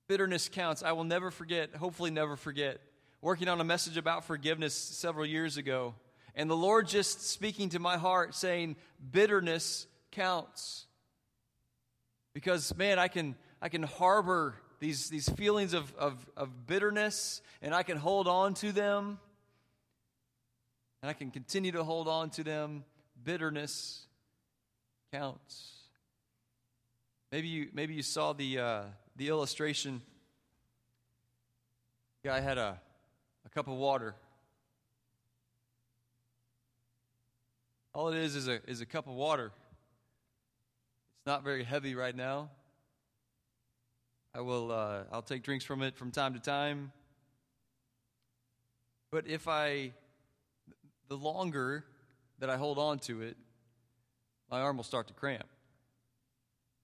Bitterness 0.07 0.51
counts. 0.51 0.83
I 0.83 0.93
will 0.93 1.05
never 1.05 1.31
forget, 1.31 1.75
hopefully, 1.75 2.11
never 2.11 2.37
forget, 2.37 2.79
working 3.23 3.49
on 3.49 3.59
a 3.59 3.65
message 3.65 3.97
about 3.97 4.27
forgiveness 4.27 4.75
several 4.75 5.25
years 5.25 5.57
ago. 5.57 5.95
And 6.35 6.51
the 6.51 6.57
Lord 6.59 6.89
just 6.89 7.31
speaking 7.31 7.71
to 7.71 7.79
my 7.79 7.97
heart 7.97 8.35
saying, 8.35 8.77
bitterness 9.11 9.87
counts. 10.11 10.85
Because, 12.35 12.77
man, 12.77 12.99
I 12.99 13.09
can, 13.09 13.35
I 13.63 13.71
can 13.71 13.85
harbor 13.85 14.57
these, 14.79 15.09
these 15.09 15.27
feelings 15.27 15.73
of, 15.73 15.95
of, 15.97 16.29
of 16.37 16.67
bitterness 16.67 17.41
and 17.63 17.75
I 17.75 17.83
can 17.83 17.97
hold 17.97 18.29
on 18.29 18.53
to 18.57 18.73
them 18.73 19.21
and 21.03 21.11
I 21.11 21.13
can 21.13 21.31
continue 21.31 21.73
to 21.73 21.85
hold 21.85 22.09
on 22.09 22.31
to 22.31 22.45
them, 22.45 22.85
bitterness 23.25 24.07
counts. 25.13 25.73
Maybe 27.33 27.49
you, 27.49 27.69
maybe 27.73 27.95
you 27.95 28.03
saw 28.03 28.33
the, 28.33 28.59
uh, 28.59 28.83
the 29.17 29.29
illustration. 29.29 30.03
Guy 32.25 32.41
had 32.41 32.59
a, 32.59 32.79
a 33.47 33.49
cup 33.49 33.69
of 33.69 33.75
water. 33.75 34.15
All 37.95 38.09
it 38.09 38.19
is 38.19 38.37
is 38.37 38.49
a, 38.49 38.61
is 38.69 38.81
a 38.81 38.87
cup 38.87 39.07
of 39.07 39.15
water. 39.15 39.53
It's 41.17 41.27
not 41.27 41.43
very 41.43 41.65
heavy 41.65 41.95
right 41.95 42.15
now. 42.15 42.51
I 44.35 44.43
will 44.43 44.71
uh, 44.71 45.03
I'll 45.13 45.23
take 45.23 45.43
drinks 45.43 45.65
from 45.65 45.83
it 45.83 45.97
from 45.97 46.13
time 46.13 46.35
to 46.35 46.41
time. 46.41 46.93
But 49.11 49.27
if 49.27 49.49
I 49.49 49.93
the 51.11 51.17
longer 51.17 51.85
that 52.39 52.49
I 52.49 52.57
hold 52.57 52.79
on 52.79 53.01
to 53.01 53.21
it, 53.21 53.37
my 54.49 54.61
arm 54.61 54.77
will 54.77 54.85
start 54.85 55.09
to 55.09 55.13
cramp. 55.13 55.47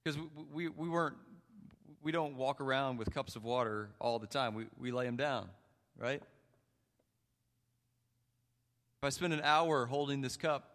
Because 0.05 0.21
we, 0.53 0.67
we, 0.67 0.69
we 0.69 0.89
weren't, 0.89 1.17
we 2.03 2.11
don't 2.13 2.37
walk 2.37 2.61
around 2.61 2.99
with 2.99 3.15
cups 3.15 3.37
of 3.37 3.45
water 3.45 3.89
all 4.01 4.19
the 4.19 4.27
time. 4.27 4.55
We, 4.55 4.67
we 4.79 4.91
lay 4.91 5.07
them 5.07 5.17
down, 5.17 5.49
right? 5.97 6.21
If 8.99 9.05
I 9.05 9.11
spend 9.11 9.33
an 9.33 9.43
hour 9.45 9.87
holding 9.87 10.21
this 10.21 10.37
cup, 10.37 10.75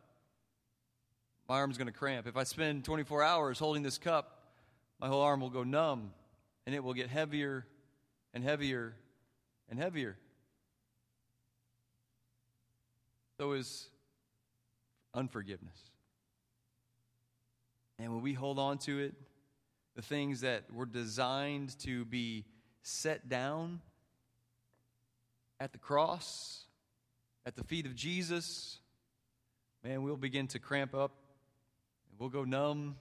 my 1.49 1.57
arm's 1.57 1.77
going 1.77 1.87
to 1.87 1.93
cramp. 1.93 2.27
If 2.27 2.37
I 2.37 2.45
spend 2.45 2.85
24 2.85 3.21
hours 3.21 3.59
holding 3.59 3.83
this 3.83 3.97
cup, 3.97 4.39
my 5.01 5.07
whole 5.07 5.21
arm 5.21 5.41
will 5.41 5.49
go 5.49 5.63
numb 5.63 6.13
and 6.65 6.73
it 6.73 6.81
will 6.81 6.93
get 6.93 7.09
heavier 7.09 7.65
and 8.33 8.45
heavier 8.45 8.95
and 9.69 9.77
heavier. 9.77 10.15
So 13.41 13.53
is 13.53 13.87
unforgiveness. 15.15 15.79
And 17.97 18.13
when 18.13 18.21
we 18.21 18.33
hold 18.33 18.59
on 18.59 18.77
to 18.77 18.99
it, 18.99 19.15
the 19.95 20.03
things 20.03 20.41
that 20.41 20.71
were 20.71 20.85
designed 20.85 21.75
to 21.79 22.05
be 22.05 22.45
set 22.83 23.29
down 23.29 23.81
at 25.59 25.71
the 25.71 25.79
cross, 25.79 26.65
at 27.43 27.55
the 27.55 27.63
feet 27.63 27.87
of 27.87 27.95
Jesus, 27.95 28.77
man, 29.83 30.03
we'll 30.03 30.17
begin 30.17 30.45
to 30.49 30.59
cramp 30.59 30.93
up 30.93 31.15
and 32.11 32.19
we'll 32.19 32.29
go 32.29 32.43
numb. 32.43 32.95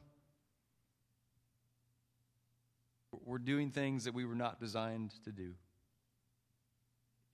We're 3.26 3.37
doing 3.37 3.72
things 3.72 4.05
that 4.05 4.14
we 4.14 4.24
were 4.24 4.35
not 4.35 4.59
designed 4.59 5.12
to 5.24 5.33
do. 5.33 5.50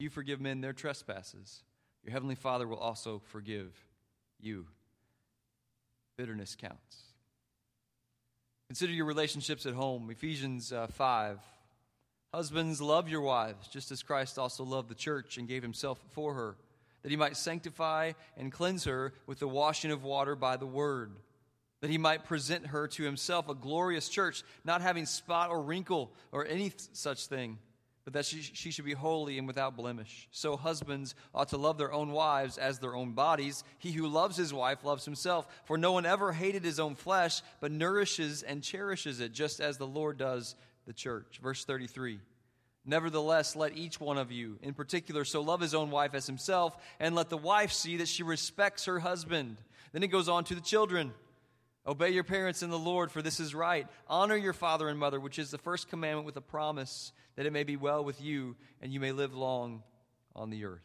You 0.00 0.10
forgive 0.10 0.40
men 0.40 0.60
their 0.60 0.72
trespasses 0.72 1.62
your 2.06 2.12
Heavenly 2.12 2.36
Father 2.36 2.68
will 2.68 2.78
also 2.78 3.20
forgive 3.30 3.74
you. 4.40 4.66
Bitterness 6.16 6.54
counts. 6.54 7.02
Consider 8.68 8.92
your 8.92 9.06
relationships 9.06 9.66
at 9.66 9.74
home. 9.74 10.08
Ephesians 10.10 10.72
uh, 10.72 10.86
5. 10.86 11.40
Husbands, 12.32 12.80
love 12.80 13.08
your 13.08 13.22
wives, 13.22 13.66
just 13.66 13.90
as 13.90 14.04
Christ 14.04 14.38
also 14.38 14.62
loved 14.62 14.88
the 14.88 14.94
church 14.94 15.36
and 15.36 15.48
gave 15.48 15.62
himself 15.62 15.98
for 16.12 16.34
her, 16.34 16.56
that 17.02 17.10
he 17.10 17.16
might 17.16 17.36
sanctify 17.36 18.12
and 18.36 18.52
cleanse 18.52 18.84
her 18.84 19.12
with 19.26 19.40
the 19.40 19.48
washing 19.48 19.90
of 19.90 20.04
water 20.04 20.36
by 20.36 20.56
the 20.56 20.66
word, 20.66 21.12
that 21.80 21.90
he 21.90 21.98
might 21.98 22.24
present 22.24 22.68
her 22.68 22.86
to 22.88 23.02
himself 23.02 23.48
a 23.48 23.54
glorious 23.54 24.08
church, 24.08 24.44
not 24.64 24.80
having 24.80 25.06
spot 25.06 25.50
or 25.50 25.60
wrinkle 25.60 26.12
or 26.30 26.46
any 26.46 26.72
such 26.92 27.26
thing 27.26 27.58
but 28.06 28.12
that 28.12 28.24
she, 28.24 28.40
she 28.40 28.70
should 28.70 28.84
be 28.84 28.92
holy 28.92 29.36
and 29.36 29.48
without 29.48 29.76
blemish. 29.76 30.28
So 30.30 30.56
husbands 30.56 31.16
ought 31.34 31.48
to 31.48 31.56
love 31.56 31.76
their 31.76 31.92
own 31.92 32.12
wives 32.12 32.56
as 32.56 32.78
their 32.78 32.94
own 32.94 33.14
bodies. 33.14 33.64
He 33.78 33.90
who 33.90 34.06
loves 34.06 34.36
his 34.36 34.54
wife 34.54 34.84
loves 34.84 35.04
himself. 35.04 35.48
For 35.64 35.76
no 35.76 35.90
one 35.90 36.06
ever 36.06 36.32
hated 36.32 36.62
his 36.62 36.78
own 36.78 36.94
flesh, 36.94 37.42
but 37.60 37.72
nourishes 37.72 38.44
and 38.44 38.62
cherishes 38.62 39.18
it, 39.18 39.32
just 39.32 39.58
as 39.58 39.76
the 39.76 39.88
Lord 39.88 40.18
does 40.18 40.54
the 40.86 40.92
church. 40.92 41.40
Verse 41.42 41.64
33. 41.64 42.20
Nevertheless, 42.84 43.56
let 43.56 43.76
each 43.76 43.98
one 43.98 44.18
of 44.18 44.30
you, 44.30 44.60
in 44.62 44.72
particular, 44.72 45.24
so 45.24 45.40
love 45.40 45.60
his 45.60 45.74
own 45.74 45.90
wife 45.90 46.14
as 46.14 46.28
himself, 46.28 46.76
and 47.00 47.16
let 47.16 47.28
the 47.28 47.36
wife 47.36 47.72
see 47.72 47.96
that 47.96 48.06
she 48.06 48.22
respects 48.22 48.84
her 48.84 49.00
husband. 49.00 49.56
Then 49.90 50.02
he 50.02 50.06
goes 50.06 50.28
on 50.28 50.44
to 50.44 50.54
the 50.54 50.60
children. 50.60 51.12
Obey 51.86 52.10
your 52.10 52.24
parents 52.24 52.62
in 52.62 52.70
the 52.70 52.78
Lord, 52.78 53.12
for 53.12 53.22
this 53.22 53.38
is 53.38 53.54
right. 53.54 53.86
Honor 54.08 54.36
your 54.36 54.52
father 54.52 54.88
and 54.88 54.98
mother, 54.98 55.20
which 55.20 55.38
is 55.38 55.50
the 55.50 55.58
first 55.58 55.88
commandment 55.88 56.26
with 56.26 56.36
a 56.36 56.40
promise 56.40 57.12
that 57.36 57.46
it 57.46 57.52
may 57.52 57.62
be 57.62 57.76
well 57.76 58.04
with 58.04 58.20
you 58.20 58.56
and 58.82 58.92
you 58.92 58.98
may 58.98 59.12
live 59.12 59.34
long 59.34 59.82
on 60.34 60.50
the 60.50 60.64
earth. 60.64 60.82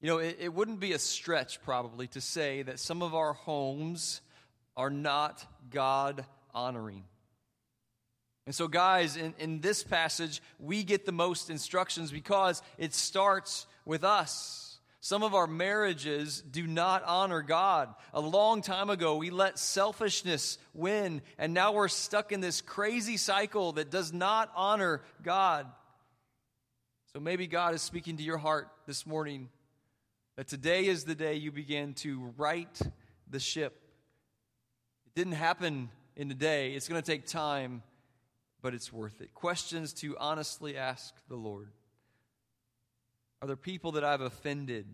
You 0.00 0.08
know, 0.08 0.18
it, 0.18 0.36
it 0.40 0.54
wouldn't 0.54 0.78
be 0.78 0.92
a 0.92 0.98
stretch 0.98 1.60
probably 1.62 2.06
to 2.08 2.20
say 2.20 2.62
that 2.62 2.78
some 2.78 3.02
of 3.02 3.14
our 3.14 3.32
homes 3.32 4.20
are 4.76 4.90
not 4.90 5.44
God 5.70 6.24
honoring. 6.54 7.04
And 8.46 8.54
so, 8.54 8.68
guys, 8.68 9.16
in, 9.16 9.34
in 9.38 9.60
this 9.60 9.82
passage, 9.82 10.40
we 10.60 10.84
get 10.84 11.04
the 11.04 11.12
most 11.12 11.50
instructions 11.50 12.12
because 12.12 12.62
it 12.78 12.94
starts 12.94 13.66
with 13.84 14.04
us. 14.04 14.65
Some 15.06 15.22
of 15.22 15.36
our 15.36 15.46
marriages 15.46 16.40
do 16.40 16.66
not 16.66 17.04
honor 17.04 17.40
God. 17.40 17.94
A 18.12 18.20
long 18.20 18.60
time 18.60 18.90
ago, 18.90 19.18
we 19.18 19.30
let 19.30 19.56
selfishness 19.56 20.58
win, 20.74 21.22
and 21.38 21.54
now 21.54 21.74
we're 21.74 21.86
stuck 21.86 22.32
in 22.32 22.40
this 22.40 22.60
crazy 22.60 23.16
cycle 23.16 23.70
that 23.74 23.88
does 23.88 24.12
not 24.12 24.50
honor 24.56 25.02
God. 25.22 25.68
So 27.12 27.20
maybe 27.20 27.46
God 27.46 27.72
is 27.72 27.82
speaking 27.82 28.16
to 28.16 28.24
your 28.24 28.36
heart 28.36 28.68
this 28.88 29.06
morning 29.06 29.48
that 30.34 30.48
today 30.48 30.86
is 30.86 31.04
the 31.04 31.14
day 31.14 31.34
you 31.34 31.52
begin 31.52 31.94
to 31.98 32.34
right 32.36 32.76
the 33.30 33.38
ship. 33.38 33.80
It 35.06 35.14
didn't 35.14 35.34
happen 35.34 35.88
in 36.16 36.28
a 36.32 36.34
day, 36.34 36.72
it's 36.72 36.88
going 36.88 37.00
to 37.00 37.06
take 37.08 37.26
time, 37.26 37.84
but 38.60 38.74
it's 38.74 38.92
worth 38.92 39.20
it. 39.20 39.34
Questions 39.34 39.92
to 40.00 40.16
honestly 40.18 40.76
ask 40.76 41.14
the 41.28 41.36
Lord. 41.36 41.68
Are 43.42 43.46
there 43.46 43.56
people 43.56 43.92
that 43.92 44.04
I've 44.04 44.20
offended, 44.20 44.86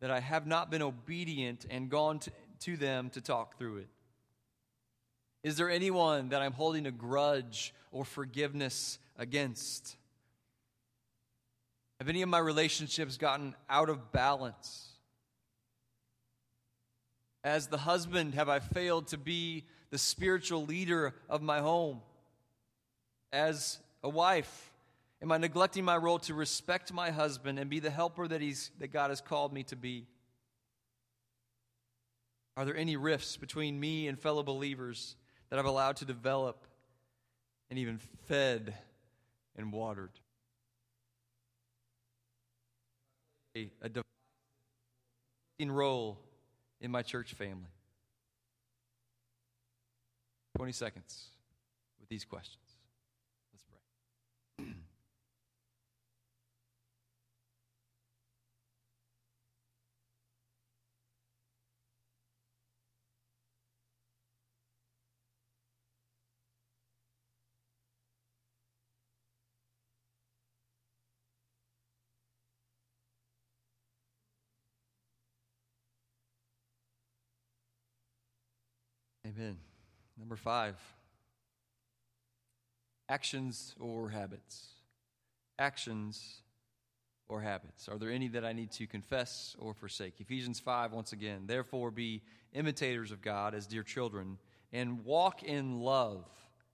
that 0.00 0.10
I 0.10 0.20
have 0.20 0.46
not 0.46 0.70
been 0.70 0.82
obedient 0.82 1.66
and 1.68 1.90
gone 1.90 2.18
to, 2.20 2.30
to 2.60 2.76
them 2.76 3.10
to 3.10 3.20
talk 3.20 3.58
through 3.58 3.78
it? 3.78 3.88
Is 5.42 5.56
there 5.56 5.70
anyone 5.70 6.30
that 6.30 6.40
I'm 6.40 6.52
holding 6.52 6.86
a 6.86 6.90
grudge 6.90 7.74
or 7.92 8.04
forgiveness 8.04 8.98
against? 9.18 9.96
Have 12.00 12.08
any 12.08 12.22
of 12.22 12.30
my 12.30 12.38
relationships 12.38 13.18
gotten 13.18 13.54
out 13.68 13.90
of 13.90 14.10
balance? 14.10 14.88
As 17.44 17.66
the 17.66 17.76
husband, 17.76 18.34
have 18.34 18.48
I 18.48 18.58
failed 18.58 19.08
to 19.08 19.18
be 19.18 19.64
the 19.90 19.98
spiritual 19.98 20.64
leader 20.64 21.14
of 21.28 21.42
my 21.42 21.60
home? 21.60 22.00
As 23.32 23.78
a 24.02 24.08
wife, 24.08 24.72
am 25.22 25.32
I 25.32 25.38
neglecting 25.38 25.84
my 25.84 25.96
role 25.96 26.18
to 26.20 26.34
respect 26.34 26.92
my 26.92 27.10
husband 27.10 27.58
and 27.58 27.70
be 27.70 27.80
the 27.80 27.90
helper 27.90 28.28
that, 28.28 28.40
he's, 28.40 28.70
that 28.78 28.88
God 28.88 29.10
has 29.10 29.20
called 29.20 29.52
me 29.52 29.62
to 29.64 29.76
be? 29.76 30.06
Are 32.56 32.64
there 32.64 32.76
any 32.76 32.96
rifts 32.96 33.36
between 33.36 33.78
me 33.80 34.06
and 34.06 34.18
fellow 34.18 34.42
believers 34.42 35.16
that 35.50 35.58
I've 35.58 35.64
allowed 35.64 35.96
to 35.96 36.04
develop 36.04 36.64
and 37.70 37.78
even 37.78 37.98
fed 38.28 38.74
and 39.56 39.72
watered? 39.72 40.10
A, 43.56 43.70
defining 43.82 45.74
role 45.74 46.18
in 46.80 46.90
my 46.90 47.02
church 47.02 47.34
family. 47.34 47.70
20 50.56 50.72
seconds 50.72 51.28
with 52.00 52.08
these 52.08 52.24
questions. 52.24 52.58
Let's 53.52 53.64
pray. 53.64 54.74
Amen. 79.36 79.56
Number 80.18 80.36
five 80.36 80.76
actions 83.08 83.74
or 83.80 84.08
habits. 84.08 84.66
Actions 85.58 86.42
or 87.28 87.40
habits. 87.40 87.88
Are 87.88 87.98
there 87.98 88.10
any 88.10 88.28
that 88.28 88.44
I 88.44 88.52
need 88.52 88.70
to 88.72 88.86
confess 88.86 89.56
or 89.58 89.74
forsake? 89.74 90.20
Ephesians 90.20 90.60
5, 90.60 90.92
once 90.92 91.12
again. 91.12 91.44
Therefore, 91.46 91.90
be 91.90 92.22
imitators 92.52 93.10
of 93.10 93.22
God 93.22 93.54
as 93.54 93.66
dear 93.66 93.82
children, 93.82 94.38
and 94.72 95.04
walk 95.04 95.42
in 95.42 95.80
love, 95.80 96.24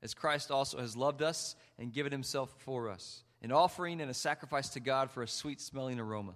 as 0.03 0.14
Christ 0.14 0.51
also 0.51 0.79
has 0.79 0.96
loved 0.96 1.23
us 1.23 1.57
and 1.79 1.92
given 1.92 2.12
himself 2.12 2.55
for 2.59 2.90
us, 2.90 3.23
an 3.42 3.53
offering 3.53 4.01
and 4.01 4.11
a 4.11 4.14
sacrifice 4.14 4.68
to 4.70 4.81
God 4.81 5.11
for 5.11 5.23
a 5.23 5.29
sweet 5.29 5.61
smelling 5.61 5.99
aroma. 5.99 6.35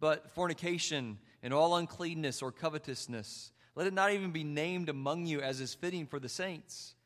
But 0.00 0.30
fornication 0.30 1.18
and 1.42 1.54
all 1.54 1.76
uncleanness 1.76 2.42
or 2.42 2.52
covetousness, 2.52 3.52
let 3.78 3.86
it 3.86 3.94
not 3.94 4.10
even 4.10 4.32
be 4.32 4.42
named 4.42 4.88
among 4.88 5.26
you 5.26 5.40
as 5.40 5.60
is 5.60 5.72
fitting 5.72 6.08
for 6.08 6.18
the 6.18 6.28
saints. 6.28 6.96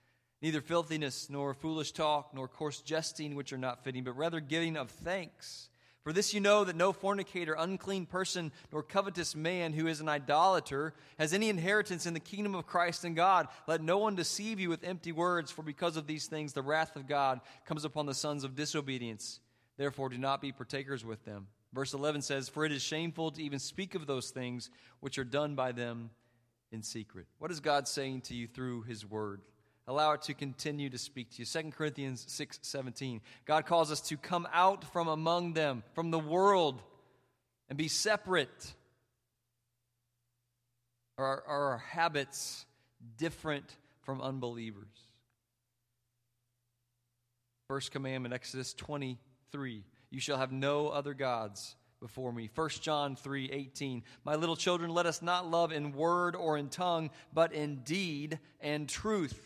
Neither 0.40 0.62
filthiness, 0.62 1.28
nor 1.28 1.52
foolish 1.52 1.92
talk, 1.92 2.32
nor 2.32 2.48
coarse 2.48 2.80
jesting, 2.80 3.34
which 3.34 3.52
are 3.52 3.58
not 3.58 3.84
fitting, 3.84 4.04
but 4.04 4.16
rather 4.16 4.40
giving 4.40 4.78
of 4.78 4.90
thanks. 4.90 5.68
For 6.02 6.14
this 6.14 6.32
you 6.32 6.40
know 6.40 6.64
that 6.64 6.74
no 6.74 6.94
fornicator, 6.94 7.54
unclean 7.58 8.06
person, 8.06 8.52
nor 8.72 8.82
covetous 8.82 9.36
man 9.36 9.74
who 9.74 9.86
is 9.86 10.00
an 10.00 10.08
idolater 10.08 10.94
has 11.18 11.34
any 11.34 11.50
inheritance 11.50 12.06
in 12.06 12.14
the 12.14 12.20
kingdom 12.20 12.54
of 12.54 12.66
Christ 12.66 13.04
and 13.04 13.14
God. 13.14 13.48
Let 13.66 13.82
no 13.82 13.98
one 13.98 14.16
deceive 14.16 14.58
you 14.58 14.70
with 14.70 14.82
empty 14.82 15.12
words, 15.12 15.50
for 15.50 15.62
because 15.62 15.98
of 15.98 16.06
these 16.06 16.24
things 16.24 16.54
the 16.54 16.62
wrath 16.62 16.96
of 16.96 17.06
God 17.06 17.42
comes 17.66 17.84
upon 17.84 18.06
the 18.06 18.14
sons 18.14 18.44
of 18.44 18.56
disobedience. 18.56 19.40
Therefore, 19.76 20.08
do 20.08 20.16
not 20.16 20.40
be 20.40 20.52
partakers 20.52 21.04
with 21.04 21.22
them. 21.26 21.48
Verse 21.74 21.92
11 21.92 22.22
says, 22.22 22.48
For 22.48 22.64
it 22.64 22.72
is 22.72 22.80
shameful 22.80 23.30
to 23.32 23.42
even 23.42 23.58
speak 23.58 23.94
of 23.94 24.06
those 24.06 24.30
things 24.30 24.70
which 25.00 25.18
are 25.18 25.24
done 25.24 25.54
by 25.54 25.72
them 25.72 26.08
in 26.72 26.82
secret. 26.82 27.26
What 27.38 27.50
is 27.50 27.60
God 27.60 27.86
saying 27.86 28.22
to 28.22 28.34
you 28.34 28.48
through 28.48 28.82
his 28.82 29.08
word? 29.08 29.42
Allow 29.86 30.12
it 30.12 30.22
to 30.22 30.34
continue 30.34 30.90
to 30.90 30.98
speak 30.98 31.30
to 31.32 31.38
you. 31.40 31.44
2 31.44 31.70
Corinthians 31.70 32.24
6 32.28 32.60
17. 32.62 33.20
God 33.44 33.66
calls 33.66 33.90
us 33.90 34.00
to 34.02 34.16
come 34.16 34.48
out 34.52 34.84
from 34.92 35.08
among 35.08 35.52
them, 35.52 35.82
from 35.94 36.10
the 36.10 36.18
world, 36.18 36.80
and 37.68 37.76
be 37.76 37.88
separate. 37.88 38.74
Are, 41.18 41.44
are 41.46 41.70
our 41.72 41.78
habits 41.78 42.64
different 43.18 43.76
from 44.02 44.20
unbelievers? 44.20 44.86
First 47.68 47.90
commandment, 47.90 48.34
Exodus 48.34 48.72
23 48.74 49.84
You 50.10 50.20
shall 50.20 50.38
have 50.38 50.52
no 50.52 50.88
other 50.88 51.14
gods 51.14 51.76
before 52.02 52.32
me. 52.32 52.50
1 52.54 52.68
John 52.82 53.16
3 53.16 53.48
18. 53.50 54.02
My 54.24 54.34
little 54.34 54.56
children, 54.56 54.90
let 54.90 55.06
us 55.06 55.22
not 55.22 55.50
love 55.50 55.72
in 55.72 55.92
word 55.92 56.36
or 56.36 56.58
in 56.58 56.68
tongue, 56.68 57.10
but 57.32 57.52
in 57.52 57.76
deed 57.76 58.38
and 58.60 58.86
truth. 58.88 59.40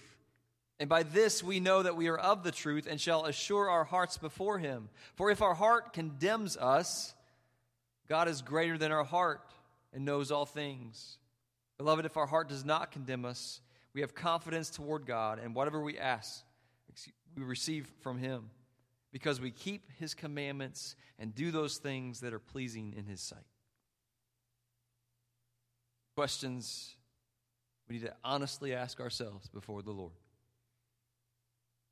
And 0.81 0.89
by 0.89 1.05
this 1.05 1.43
we 1.45 1.61
know 1.61 1.83
that 1.83 1.97
we 1.97 2.09
are 2.09 2.19
of 2.19 2.43
the 2.43 2.51
truth 2.51 2.89
and 2.91 3.01
shall 3.01 3.27
assure 3.27 3.71
our 3.71 3.85
hearts 3.85 4.19
before 4.19 4.59
him. 4.59 4.89
For 5.15 5.31
if 5.31 5.43
our 5.43 5.55
heart 5.55 5.93
condemns 5.93 6.57
us, 6.57 7.15
God 8.09 8.27
is 8.27 8.43
greater 8.43 8.77
than 8.77 8.91
our 8.91 9.05
heart 9.05 9.43
and 9.93 10.05
knows 10.05 10.31
all 10.31 10.47
things. 10.47 11.19
Beloved, 11.79 12.07
if 12.07 12.17
our 12.17 12.27
heart 12.27 12.49
does 12.49 12.65
not 12.65 12.91
condemn 12.91 13.25
us, 13.25 13.61
we 13.93 14.01
have 14.01 14.15
confidence 14.15 14.71
toward 14.71 15.07
God, 15.07 15.39
and 15.39 15.55
whatever 15.55 15.81
we 15.81 15.99
ask, 15.99 16.43
we 17.37 17.45
receive 17.45 17.87
from 18.01 18.19
him 18.19 18.51
because 19.17 19.41
we 19.41 19.51
keep 19.51 19.89
his 19.99 20.13
commandments 20.13 20.95
and 21.19 21.35
do 21.35 21.51
those 21.51 21.79
things 21.79 22.21
that 22.21 22.35
are 22.35 22.39
pleasing 22.39 22.93
in 22.99 23.07
his 23.07 23.19
sight. 23.19 23.47
Questions 26.19 26.97
we 27.89 27.95
need 27.95 28.03
to 28.03 28.13
honestly 28.23 28.75
ask 28.75 29.01
ourselves 29.01 29.49
before 29.49 29.81
the 29.81 29.91
Lord. 29.91 30.13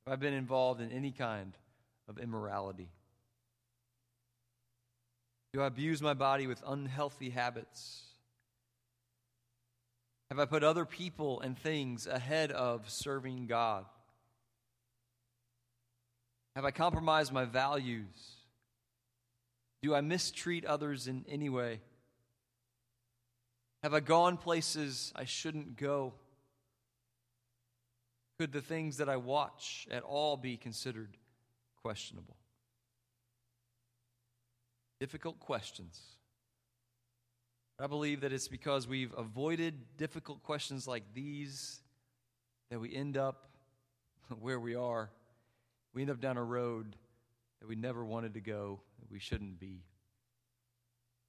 Have 0.05 0.13
I 0.13 0.15
been 0.17 0.35
involved 0.35 0.81
in 0.81 0.91
any 0.91 1.09
kind 1.09 1.57
of 2.07 2.19
immorality? 2.19 2.89
Do 5.51 5.63
I 5.63 5.65
abuse 5.65 6.03
my 6.03 6.13
body 6.13 6.45
with 6.45 6.61
unhealthy 6.63 7.31
habits? 7.31 8.03
Have 10.29 10.37
I 10.37 10.45
put 10.45 10.63
other 10.63 10.85
people 10.85 11.41
and 11.41 11.57
things 11.57 12.05
ahead 12.05 12.51
of 12.51 12.87
serving 12.87 13.47
God? 13.47 13.85
Have 16.55 16.63
I 16.63 16.71
compromised 16.71 17.33
my 17.33 17.45
values? 17.45 18.37
Do 19.81 19.93
I 19.93 20.01
mistreat 20.01 20.65
others 20.65 21.07
in 21.07 21.25
any 21.29 21.49
way? 21.49 21.81
Have 23.83 23.93
I 23.93 23.99
gone 23.99 24.37
places 24.37 25.11
I 25.15 25.25
shouldn't 25.25 25.77
go? 25.77 26.13
Could 28.39 28.51
the 28.51 28.61
things 28.61 28.97
that 28.97 29.09
I 29.09 29.17
watch 29.17 29.87
at 29.91 30.03
all 30.03 30.37
be 30.37 30.57
considered 30.57 31.17
questionable? 31.81 32.37
Difficult 34.99 35.39
questions. 35.39 36.01
I 37.79 37.87
believe 37.87 38.21
that 38.21 38.31
it's 38.31 38.47
because 38.47 38.87
we've 38.87 39.13
avoided 39.17 39.75
difficult 39.97 40.41
questions 40.41 40.87
like 40.87 41.03
these 41.13 41.81
that 42.71 42.79
we 42.79 42.95
end 42.95 43.17
up 43.17 43.49
where 44.39 44.59
we 44.59 44.75
are 44.75 45.09
we 45.95 46.01
end 46.01 46.11
up 46.11 46.19
down 46.19 46.37
a 46.37 46.43
road 46.43 46.97
that 47.61 47.67
we 47.67 47.75
never 47.75 48.03
wanted 48.05 48.33
to 48.33 48.41
go, 48.41 48.81
that 48.99 49.09
we 49.09 49.17
shouldn't 49.17 49.59
be. 49.59 49.81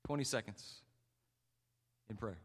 20 0.07 0.25
seconds 0.25 0.81
in 2.11 2.17
prayer. 2.17 2.39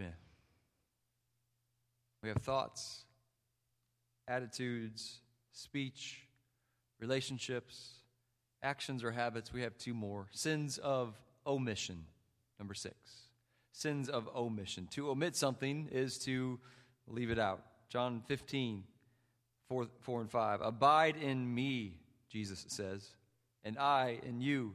Amen. 0.00 0.12
We 2.22 2.28
have 2.28 2.38
thoughts, 2.38 3.04
attitudes, 4.28 5.20
speech, 5.52 6.22
relationships, 7.00 7.94
actions, 8.62 9.02
or 9.02 9.10
habits. 9.10 9.52
We 9.52 9.62
have 9.62 9.76
two 9.78 9.94
more 9.94 10.28
sins 10.32 10.78
of 10.78 11.14
omission. 11.46 12.04
Number 12.58 12.74
six. 12.74 12.96
Sins 13.72 14.08
of 14.08 14.28
omission. 14.36 14.88
To 14.92 15.10
omit 15.10 15.34
something 15.34 15.88
is 15.90 16.18
to 16.20 16.58
leave 17.06 17.30
it 17.30 17.38
out. 17.38 17.62
John 17.88 18.22
15, 18.28 18.84
4, 19.68 19.86
4 20.00 20.20
and 20.20 20.30
5. 20.30 20.60
Abide 20.60 21.16
in 21.16 21.52
me, 21.54 21.98
Jesus 22.28 22.64
says, 22.68 23.14
and 23.64 23.78
I 23.78 24.20
in 24.22 24.40
you. 24.40 24.74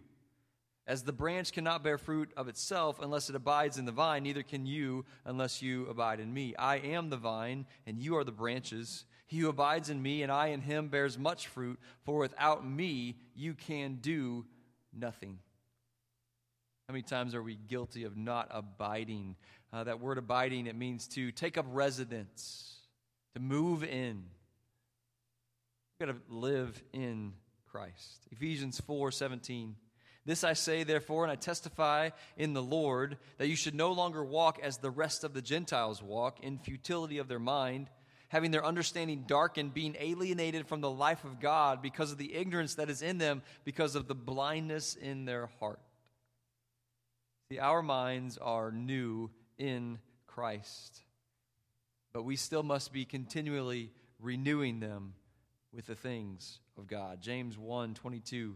As 0.88 1.04
the 1.04 1.14
branch 1.14 1.52
cannot 1.52 1.84
bear 1.84 1.98
fruit 1.98 2.32
of 2.38 2.48
itself 2.48 3.00
unless 3.02 3.30
it 3.30 3.36
abides 3.36 3.80
in 3.80 3.86
the 3.86 3.92
vine, 3.92 4.24
neither 4.24 4.44
can 4.44 4.68
you 4.68 5.06
unless 5.26 5.62
you 5.62 5.88
abide 5.88 6.20
in 6.20 6.32
me. 6.32 6.56
I 6.58 6.78
am 6.78 7.10
the 7.10 7.18
vine, 7.18 7.66
and 7.88 8.00
you 8.00 8.18
are 8.18 8.24
the 8.24 8.32
branches. 8.32 9.06
He 9.26 9.40
who 9.40 9.50
abides 9.50 9.90
in 9.90 10.02
me 10.02 10.22
and 10.22 10.32
I 10.32 10.48
in 10.48 10.62
him 10.62 10.90
bears 10.90 11.18
much 11.18 11.48
fruit, 11.48 11.80
for 12.04 12.20
without 12.20 12.68
me 12.68 13.18
you 13.36 13.56
can 13.56 13.96
do 13.96 14.46
nothing. 14.94 15.40
How 16.88 16.94
many 16.94 17.02
times 17.02 17.34
are 17.34 17.42
we 17.42 17.56
guilty 17.56 18.04
of 18.04 18.16
not 18.16 18.48
abiding? 18.52 19.38
Uh, 19.74 19.86
that 19.86 20.00
word 20.00 20.20
abiding, 20.20 20.68
it 20.68 20.76
means 20.76 21.08
to 21.10 21.32
take 21.32 21.58
up 21.58 21.66
residence, 21.70 22.76
to 23.34 23.40
move 23.40 23.84
in. 23.84 24.24
We've 26.00 26.08
got 26.08 26.14
to 26.14 26.22
live 26.34 26.80
in 26.94 27.34
Christ. 27.66 28.28
Ephesians 28.32 28.80
4 28.82 29.12
17. 29.12 29.76
This 30.26 30.44
I 30.44 30.54
say, 30.54 30.84
therefore, 30.84 31.24
and 31.24 31.32
I 31.32 31.36
testify 31.36 32.10
in 32.36 32.54
the 32.54 32.62
Lord, 32.62 33.18
that 33.38 33.48
you 33.48 33.56
should 33.56 33.76
no 33.76 33.92
longer 33.92 34.24
walk 34.24 34.60
as 34.62 34.78
the 34.78 34.90
rest 34.90 35.24
of 35.24 35.34
the 35.34 35.42
Gentiles 35.42 36.02
walk, 36.02 36.40
in 36.42 36.58
futility 36.58 37.20
of 37.20 37.28
their 37.28 37.40
mind, 37.40 37.90
having 38.30 38.50
their 38.50 38.66
understanding 38.66 39.26
darkened, 39.28 39.76
being 39.76 39.96
alienated 40.00 40.68
from 40.68 40.82
the 40.82 40.90
life 40.90 41.24
of 41.24 41.40
God 41.40 41.82
because 41.82 42.12
of 42.12 42.18
the 42.18 42.34
ignorance 42.34 42.76
that 42.76 42.90
is 42.90 43.04
in 43.04 43.20
them, 43.20 43.44
because 43.66 43.96
of 43.96 44.08
the 44.08 44.16
blindness 44.16 44.96
in 44.96 45.26
their 45.26 45.50
heart. 45.60 45.80
See, 47.52 47.60
our 47.60 47.84
minds 47.84 48.40
are 48.40 48.72
new 48.72 49.30
in 49.60 50.00
Christ, 50.26 51.04
but 52.14 52.24
we 52.24 52.36
still 52.36 52.64
must 52.64 52.92
be 52.92 53.06
continually 53.06 53.92
renewing 54.20 54.80
them 54.80 55.14
with 55.72 55.86
the 55.86 55.96
things 55.96 56.60
of 56.80 56.88
God. 56.88 57.22
James 57.22 57.58
1 57.58 57.94
22. 57.94 58.56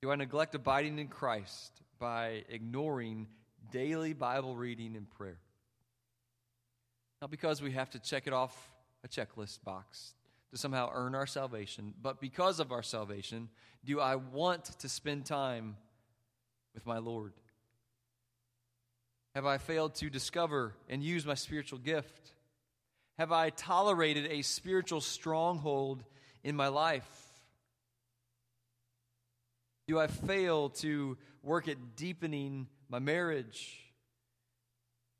Do 0.00 0.12
I 0.12 0.14
neglect 0.14 0.54
abiding 0.54 0.98
in 0.98 1.08
Christ 1.08 1.72
by 1.98 2.44
ignoring 2.48 3.26
daily 3.72 4.12
Bible 4.12 4.54
reading 4.54 4.96
and 4.96 5.10
prayer? 5.10 5.40
Not 7.20 7.30
because 7.30 7.60
we 7.60 7.72
have 7.72 7.90
to 7.90 7.98
check 7.98 8.26
it 8.26 8.32
off 8.32 8.70
a 9.04 9.08
checklist 9.08 9.64
box 9.64 10.14
to 10.52 10.58
somehow 10.58 10.90
earn 10.94 11.14
our 11.14 11.26
salvation, 11.26 11.94
but 12.00 12.20
because 12.20 12.60
of 12.60 12.70
our 12.70 12.82
salvation, 12.82 13.48
do 13.84 14.00
I 14.00 14.14
want 14.16 14.64
to 14.80 14.88
spend 14.88 15.26
time 15.26 15.76
with 16.74 16.86
my 16.86 16.98
Lord? 16.98 17.32
Have 19.34 19.46
I 19.46 19.58
failed 19.58 19.96
to 19.96 20.08
discover 20.08 20.74
and 20.88 21.02
use 21.02 21.26
my 21.26 21.34
spiritual 21.34 21.78
gift? 21.78 22.32
Have 23.18 23.32
I 23.32 23.50
tolerated 23.50 24.30
a 24.30 24.42
spiritual 24.42 25.00
stronghold 25.00 26.04
in 26.44 26.54
my 26.54 26.68
life? 26.68 27.27
Do 29.88 29.98
I 29.98 30.06
fail 30.06 30.68
to 30.68 31.16
work 31.42 31.66
at 31.66 31.96
deepening 31.96 32.68
my 32.90 32.98
marriage? 32.98 33.78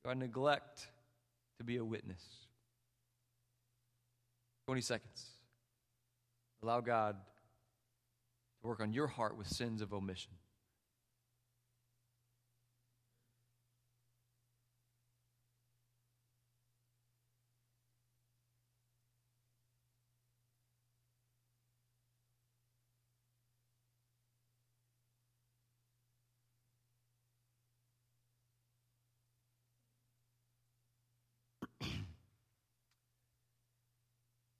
Do 0.04 0.10
I 0.10 0.14
neglect 0.14 0.86
to 1.56 1.64
be 1.64 1.78
a 1.78 1.84
witness? 1.84 2.22
20 4.66 4.82
seconds. 4.82 5.26
Allow 6.62 6.82
God 6.82 7.16
to 8.60 8.68
work 8.68 8.80
on 8.80 8.92
your 8.92 9.06
heart 9.06 9.38
with 9.38 9.46
sins 9.46 9.80
of 9.80 9.94
omission. 9.94 10.32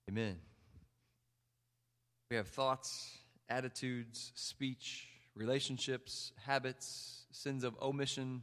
Amen. 0.09 0.37
We 2.31 2.37
have 2.37 2.49
thoughts, 2.49 3.19
attitudes, 3.51 4.33
speech, 4.35 5.07
relationships, 5.35 6.33
habits, 6.47 7.27
sins 7.31 7.63
of 7.63 7.77
omission, 7.83 8.43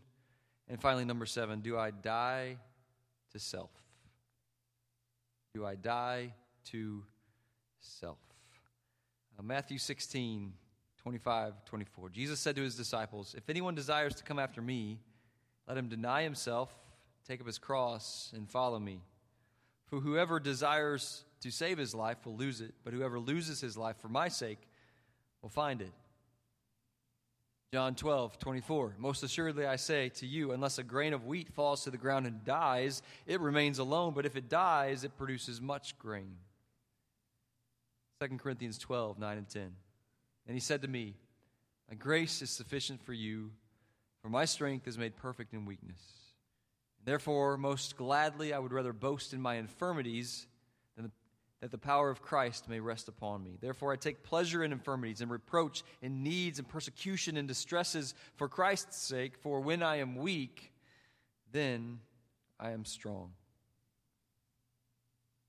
and 0.67 0.79
finally, 0.79 1.05
number 1.05 1.25
seven, 1.25 1.61
do 1.61 1.77
I 1.77 1.91
die 1.91 2.57
to 3.31 3.39
self? 3.39 3.71
Do 5.53 5.65
I 5.65 5.75
die 5.75 6.33
to 6.71 7.03
self? 7.79 8.19
Uh, 9.37 9.43
Matthew 9.43 9.77
16, 9.77 10.53
25, 11.01 11.65
24. 11.65 12.09
Jesus 12.09 12.39
said 12.39 12.55
to 12.55 12.63
his 12.63 12.75
disciples, 12.75 13.35
If 13.37 13.49
anyone 13.49 13.75
desires 13.75 14.15
to 14.15 14.23
come 14.23 14.39
after 14.39 14.61
me, 14.61 14.99
let 15.67 15.77
him 15.77 15.87
deny 15.87 16.23
himself, 16.23 16.71
take 17.27 17.41
up 17.41 17.47
his 17.47 17.57
cross, 17.57 18.31
and 18.35 18.49
follow 18.49 18.79
me. 18.79 19.01
For 19.87 19.99
whoever 19.99 20.39
desires 20.39 21.23
to 21.45 21.51
save 21.51 21.77
his 21.77 21.93
life 21.93 22.25
will 22.25 22.35
lose 22.35 22.59
it, 22.59 22.73
but 22.83 22.91
whoever 22.91 23.19
loses 23.19 23.61
his 23.61 23.77
life 23.77 23.97
for 24.01 24.09
my 24.09 24.27
sake 24.27 24.67
will 25.43 25.49
find 25.49 25.79
it. 25.79 25.91
John 27.71 27.93
12, 27.93 28.39
24. 28.39 28.95
Most 28.97 29.21
assuredly 29.21 29.67
I 29.67 29.75
say 29.75 30.09
to 30.09 30.25
you, 30.25 30.53
unless 30.53 30.79
a 30.79 30.83
grain 30.83 31.13
of 31.13 31.27
wheat 31.27 31.53
falls 31.53 31.83
to 31.83 31.91
the 31.91 31.97
ground 31.97 32.25
and 32.25 32.43
dies, 32.43 33.03
it 33.27 33.39
remains 33.41 33.77
alone, 33.77 34.13
but 34.15 34.25
if 34.25 34.35
it 34.35 34.49
dies, 34.49 35.03
it 35.03 35.17
produces 35.17 35.61
much 35.61 35.95
grain. 35.99 36.37
2 38.21 38.37
Corinthians 38.37 38.79
12, 38.79 39.19
9 39.19 39.37
and 39.37 39.47
10. 39.47 39.61
And 40.47 40.55
he 40.55 40.59
said 40.59 40.81
to 40.81 40.87
me, 40.87 41.13
My 41.87 41.95
grace 41.95 42.41
is 42.41 42.49
sufficient 42.49 43.05
for 43.05 43.13
you, 43.13 43.51
for 44.23 44.29
my 44.29 44.45
strength 44.45 44.87
is 44.87 44.97
made 44.97 45.15
perfect 45.15 45.53
in 45.53 45.65
weakness. 45.65 45.99
Therefore, 47.03 47.55
most 47.55 47.97
gladly 47.97 48.51
I 48.51 48.57
would 48.57 48.73
rather 48.73 48.93
boast 48.93 49.31
in 49.31 49.41
my 49.41 49.55
infirmities 49.55 50.47
that 51.61 51.71
the 51.71 51.77
power 51.77 52.09
of 52.09 52.21
Christ 52.21 52.69
may 52.69 52.79
rest 52.79 53.07
upon 53.07 53.43
me. 53.43 53.57
Therefore, 53.59 53.91
I 53.91 53.95
take 53.95 54.23
pleasure 54.23 54.63
in 54.63 54.71
infirmities 54.71 55.21
and 55.21 55.31
reproach, 55.31 55.83
in 56.01 56.23
needs 56.23 56.59
and 56.59 56.67
persecution 56.67 57.37
and 57.37 57.47
distresses 57.47 58.13
for 58.35 58.47
Christ's 58.47 58.97
sake, 58.97 59.37
for 59.37 59.61
when 59.61 59.81
I 59.81 59.97
am 59.97 60.15
weak, 60.15 60.71
then 61.51 61.99
I 62.59 62.71
am 62.71 62.85
strong. 62.85 63.31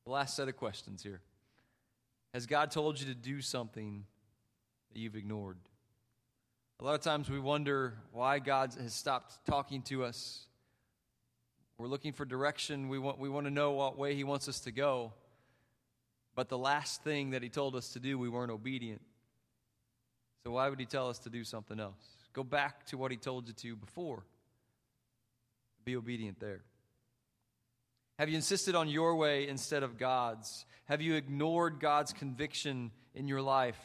The 0.04 0.12
last 0.12 0.36
set 0.36 0.48
of 0.48 0.56
questions 0.56 1.02
here 1.02 1.20
Has 2.32 2.46
God 2.46 2.70
told 2.70 3.00
you 3.00 3.06
to 3.06 3.14
do 3.14 3.40
something 3.40 4.04
that 4.92 4.98
you've 5.00 5.16
ignored? 5.16 5.58
A 6.78 6.84
lot 6.84 6.94
of 6.94 7.00
times 7.00 7.28
we 7.28 7.40
wonder 7.40 7.94
why 8.12 8.38
God 8.38 8.74
has 8.80 8.94
stopped 8.94 9.46
talking 9.46 9.82
to 9.82 10.04
us. 10.04 10.46
We're 11.78 11.88
looking 11.88 12.12
for 12.12 12.24
direction. 12.24 12.88
We 12.88 12.98
want, 12.98 13.18
we 13.18 13.28
want 13.28 13.46
to 13.46 13.50
know 13.50 13.72
what 13.72 13.98
way 13.98 14.14
He 14.14 14.24
wants 14.24 14.48
us 14.48 14.60
to 14.60 14.70
go. 14.70 15.12
But 16.36 16.50
the 16.50 16.58
last 16.58 17.02
thing 17.02 17.30
that 17.30 17.42
he 17.42 17.48
told 17.48 17.74
us 17.74 17.94
to 17.94 17.98
do, 17.98 18.18
we 18.18 18.28
weren't 18.28 18.52
obedient. 18.52 19.00
So 20.44 20.52
why 20.52 20.68
would 20.68 20.78
he 20.78 20.86
tell 20.86 21.08
us 21.08 21.18
to 21.20 21.30
do 21.30 21.42
something 21.42 21.80
else? 21.80 22.04
Go 22.32 22.44
back 22.44 22.86
to 22.88 22.98
what 22.98 23.10
he 23.10 23.16
told 23.16 23.48
you 23.48 23.54
to 23.54 23.74
before. 23.74 24.22
Be 25.84 25.96
obedient 25.96 26.38
there. 26.38 26.60
Have 28.18 28.28
you 28.28 28.36
insisted 28.36 28.74
on 28.74 28.88
your 28.88 29.16
way 29.16 29.48
instead 29.48 29.82
of 29.82 29.98
God's? 29.98 30.66
Have 30.84 31.00
you 31.00 31.14
ignored 31.14 31.80
God's 31.80 32.12
conviction 32.12 32.90
in 33.14 33.28
your 33.28 33.42
life? 33.42 33.78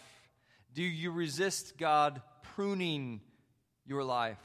Do 0.74 0.84
you 0.84 1.12
resist 1.12 1.78
God 1.78 2.22
pruning 2.56 3.22
your 3.86 4.04
life? 4.04 4.38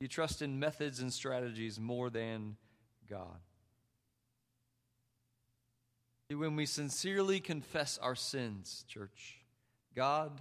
You 0.00 0.08
trust 0.08 0.42
in 0.42 0.58
methods 0.58 1.00
and 1.00 1.12
strategies 1.12 1.78
more 1.78 2.08
than 2.08 2.56
God. 3.08 3.38
When 6.38 6.54
we 6.54 6.66
sincerely 6.66 7.40
confess 7.40 7.98
our 8.00 8.14
sins, 8.14 8.84
church, 8.86 9.38
God 9.96 10.40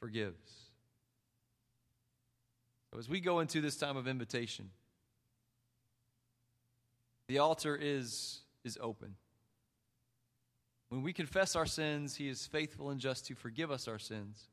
forgives. 0.00 0.50
So 2.90 2.98
as 2.98 3.08
we 3.08 3.20
go 3.20 3.38
into 3.38 3.60
this 3.60 3.76
time 3.76 3.96
of 3.96 4.08
invitation, 4.08 4.68
the 7.28 7.38
altar 7.38 7.78
is, 7.80 8.40
is 8.64 8.76
open. 8.80 9.14
When 10.88 11.02
we 11.02 11.12
confess 11.12 11.54
our 11.54 11.66
sins, 11.66 12.16
He 12.16 12.28
is 12.28 12.44
faithful 12.44 12.90
and 12.90 12.98
just 12.98 13.26
to 13.26 13.36
forgive 13.36 13.70
us 13.70 13.86
our 13.86 14.00
sins 14.00 14.48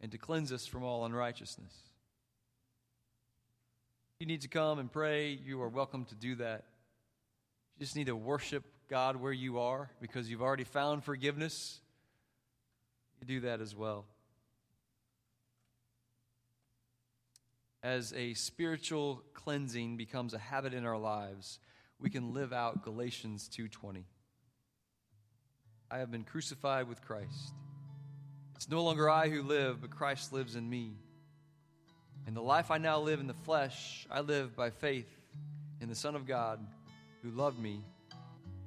and 0.00 0.12
to 0.12 0.18
cleanse 0.18 0.52
us 0.52 0.64
from 0.64 0.84
all 0.84 1.06
unrighteousness. 1.06 1.74
If 4.14 4.20
you 4.20 4.26
need 4.26 4.42
to 4.42 4.48
come 4.48 4.78
and 4.78 4.92
pray, 4.92 5.30
you 5.32 5.60
are 5.60 5.68
welcome 5.68 6.04
to 6.04 6.14
do 6.14 6.36
that. 6.36 6.66
You 7.76 7.84
just 7.84 7.96
need 7.96 8.06
to 8.06 8.14
worship 8.14 8.64
God 8.88 9.16
where 9.16 9.32
you 9.32 9.58
are 9.58 9.90
because 10.00 10.30
you've 10.30 10.42
already 10.42 10.64
found 10.64 11.04
forgiveness. 11.04 11.80
You 13.20 13.26
do 13.26 13.40
that 13.40 13.60
as 13.60 13.74
well. 13.74 14.06
As 17.82 18.12
a 18.14 18.34
spiritual 18.34 19.22
cleansing 19.34 19.96
becomes 19.96 20.34
a 20.34 20.38
habit 20.38 20.74
in 20.74 20.84
our 20.84 20.98
lives, 20.98 21.58
we 22.00 22.10
can 22.10 22.32
live 22.32 22.52
out 22.52 22.82
Galatians 22.82 23.48
2:20. 23.48 24.04
I 25.90 25.98
have 25.98 26.10
been 26.10 26.24
crucified 26.24 26.88
with 26.88 27.00
Christ. 27.02 27.54
It's 28.56 28.68
no 28.68 28.82
longer 28.82 29.08
I 29.08 29.28
who 29.28 29.42
live, 29.42 29.80
but 29.80 29.90
Christ 29.90 30.32
lives 30.32 30.56
in 30.56 30.68
me. 30.68 30.96
And 32.26 32.36
the 32.36 32.42
life 32.42 32.70
I 32.70 32.78
now 32.78 32.98
live 32.98 33.20
in 33.20 33.26
the 33.26 33.34
flesh, 33.34 34.06
I 34.10 34.20
live 34.20 34.56
by 34.56 34.70
faith 34.70 35.08
in 35.80 35.88
the 35.88 35.94
Son 35.94 36.14
of 36.14 36.26
God 36.26 36.66
who 37.22 37.30
loved 37.30 37.58
me 37.58 37.84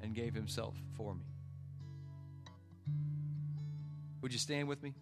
and 0.01 0.13
gave 0.15 0.33
himself 0.33 0.75
for 0.97 1.13
me. 1.15 1.25
Would 4.21 4.33
you 4.33 4.39
stand 4.39 4.67
with 4.67 4.81
me? 4.83 4.93